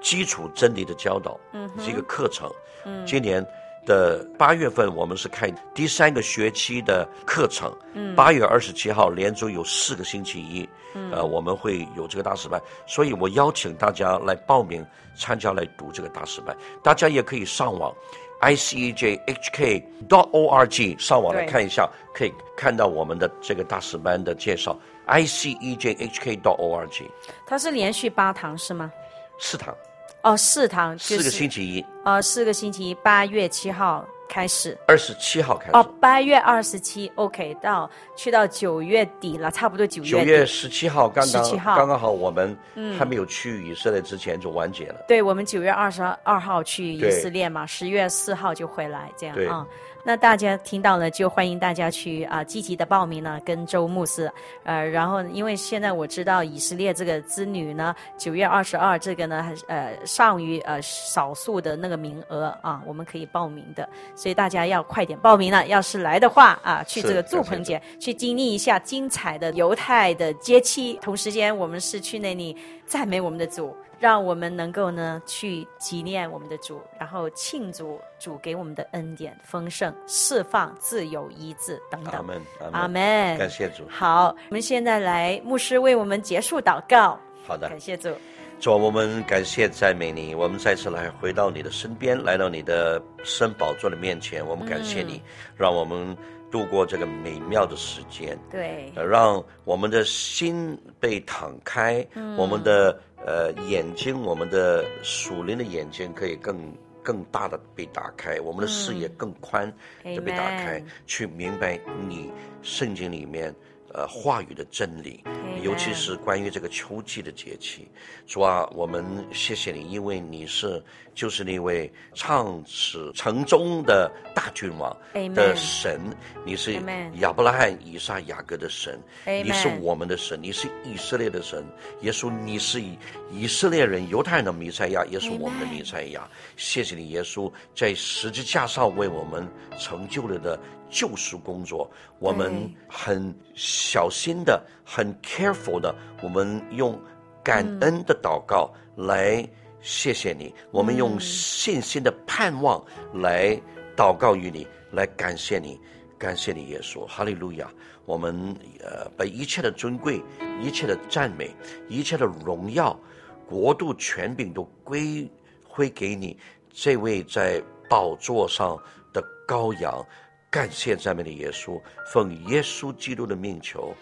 [0.00, 2.50] 基础真理的教导，嗯，是一个课程。
[2.86, 3.44] 嗯，今年。
[3.86, 7.74] 的八月份，我们是开第三个学期的课程。
[7.94, 16.56] 嗯，八月二十七号连着有四个星期一，嗯，呃，我们会有这个大使班，所以我邀请大家来报名参加来读这个大使班。
[16.82, 17.94] 大家也可以上网
[18.42, 24.78] ，icejhk.dot.org 上网来看一下，可以看到我们的这个大使班的介绍。
[25.08, 27.02] icejhk.dot.org，
[27.46, 28.90] 它是连续八堂是吗？
[29.38, 29.76] 四堂。
[30.22, 31.84] 哦，四堂，就是，四个星期一。
[32.04, 34.76] 哦，四个星期一，八月七号开始。
[34.86, 35.72] 二十七号开始。
[35.72, 40.10] 哦，八月二十七，OK，到去到九月底了，差不多九月底。
[40.10, 42.56] 九月十七号刚刚，十七号刚刚好，我们
[42.98, 44.96] 还没有去以色列之前就完结了。
[44.98, 49.66] 嗯、对，我们九月二十二号去以色列嘛，十月四号就回来，这样啊。
[49.66, 49.66] 嗯
[50.02, 54.32] 那大家听到了，就欢迎大家去啊积极的报名呢，跟周牧师，
[54.64, 65.66] 呃，然后因为现在我知道以色列这个之旅呢，九月二十二这个呢，呃，尚于呃少数的那个名额啊，我们可以报名的，所以大家要快点报名了。
[65.66, 73.76] 要是来的话啊，去这个祝棚节去经历一下精彩的犹太的节期，同时间我们是去那里赞美我们的主。
[74.00, 82.14] 让我们能够呢去纪念我们的主，然后庆祝主给我们的恩典丰盛、释放、自由、医治等等。
[82.14, 82.42] 阿门，
[82.72, 83.38] 阿门。
[83.38, 83.84] 感谢主。
[83.90, 87.20] 好，我们现在来牧师为我们结束祷告。
[87.46, 88.10] 好的，感谢主。
[88.58, 95.22] 主，我们感谢赞美你，我们再次来回到你的身边，来到你的圣宝座的面前，我们感谢你，嗯、
[95.56, 96.16] 让我们
[96.50, 98.38] 度过这个美妙的时间。
[98.50, 103.00] 对，让我们的心被敞开，嗯、我们的。
[103.26, 106.58] 呃，眼睛，我们的属灵的眼睛可以更
[107.02, 109.70] 更大的被打开，我们的视野更宽
[110.02, 111.78] 的被打开，嗯、去明白
[112.08, 112.32] 你
[112.62, 113.54] 圣经里面。
[113.92, 115.22] 呃，话语的真理，
[115.62, 117.88] 尤其是关于这个秋季的节气，
[118.26, 120.80] 主啊，我们谢谢你，因为你是
[121.12, 124.96] 就是那位唱始成终的大君王
[125.34, 126.00] 的神，
[126.46, 126.80] 你是
[127.14, 131.64] 亚伯拉罕、以撒、雅各的神，你是我们的神，你是以色列的神，
[132.02, 132.96] 耶稣，你是以
[133.32, 136.28] 以色列人、犹太人的弥赛亚，也是我们的弥赛亚。
[136.56, 139.44] 谢谢你，耶稣在十字架上为我们
[139.78, 140.56] 成就了的。
[140.90, 147.00] 救赎工作，我们很小心的、很 careful 的，我们用
[147.42, 149.48] 感恩的祷告来
[149.80, 152.84] 谢谢你，我们用信心的盼望
[153.14, 153.58] 来
[153.96, 155.80] 祷告于你，来感谢你，
[156.18, 157.70] 感谢你耶稣，哈利路亚！
[158.04, 160.20] 我们呃把一切的尊贵、
[160.60, 161.54] 一切的赞美、
[161.88, 162.98] 一切的荣耀、
[163.46, 165.30] 国度、权柄都归
[165.68, 166.36] 归给你，
[166.70, 168.76] 这位在宝座上
[169.12, 170.04] 的羔羊。
[170.50, 171.80] 感谢赞美的耶稣，
[172.12, 173.94] 奉耶稣基督的命求，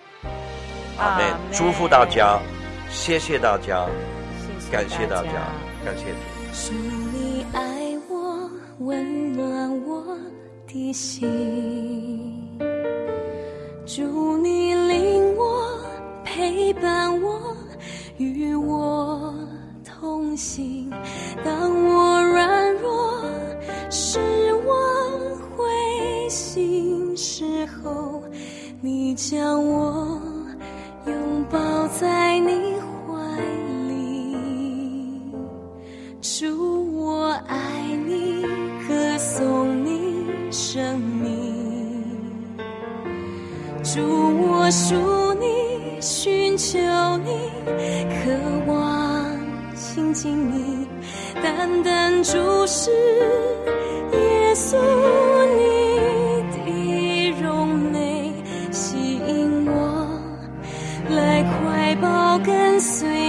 [0.97, 1.27] 阿门。
[1.53, 2.41] 祝福大家，
[2.89, 3.87] 谢谢大家，
[4.73, 5.53] 感谢大家，
[5.85, 6.73] 感谢主。
[6.73, 6.75] 主
[7.13, 10.03] 你爱我，温暖我
[10.67, 12.59] 的心，
[13.85, 15.79] 主你领我，
[16.25, 17.55] 陪伴我，
[18.17, 19.35] 与我
[19.85, 20.91] 同行。
[21.45, 23.23] 当我软弱
[23.91, 24.38] 时，心
[27.19, 28.23] 时候，
[28.81, 30.21] 你将我
[31.05, 31.59] 拥抱
[31.89, 33.37] 在你怀
[33.89, 34.37] 里，
[36.23, 37.59] 主我爱
[38.07, 38.43] 你，
[38.87, 42.05] 歌颂你生命，
[43.83, 44.01] 主
[44.41, 44.95] 我属
[45.41, 46.79] 你，寻求
[47.25, 47.51] 你，
[48.23, 49.27] 渴望
[49.75, 50.87] 亲近你，
[51.43, 52.93] 单单注视
[54.13, 55.38] 耶稣。
[62.45, 63.28] 跟随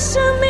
[0.00, 0.49] 什么？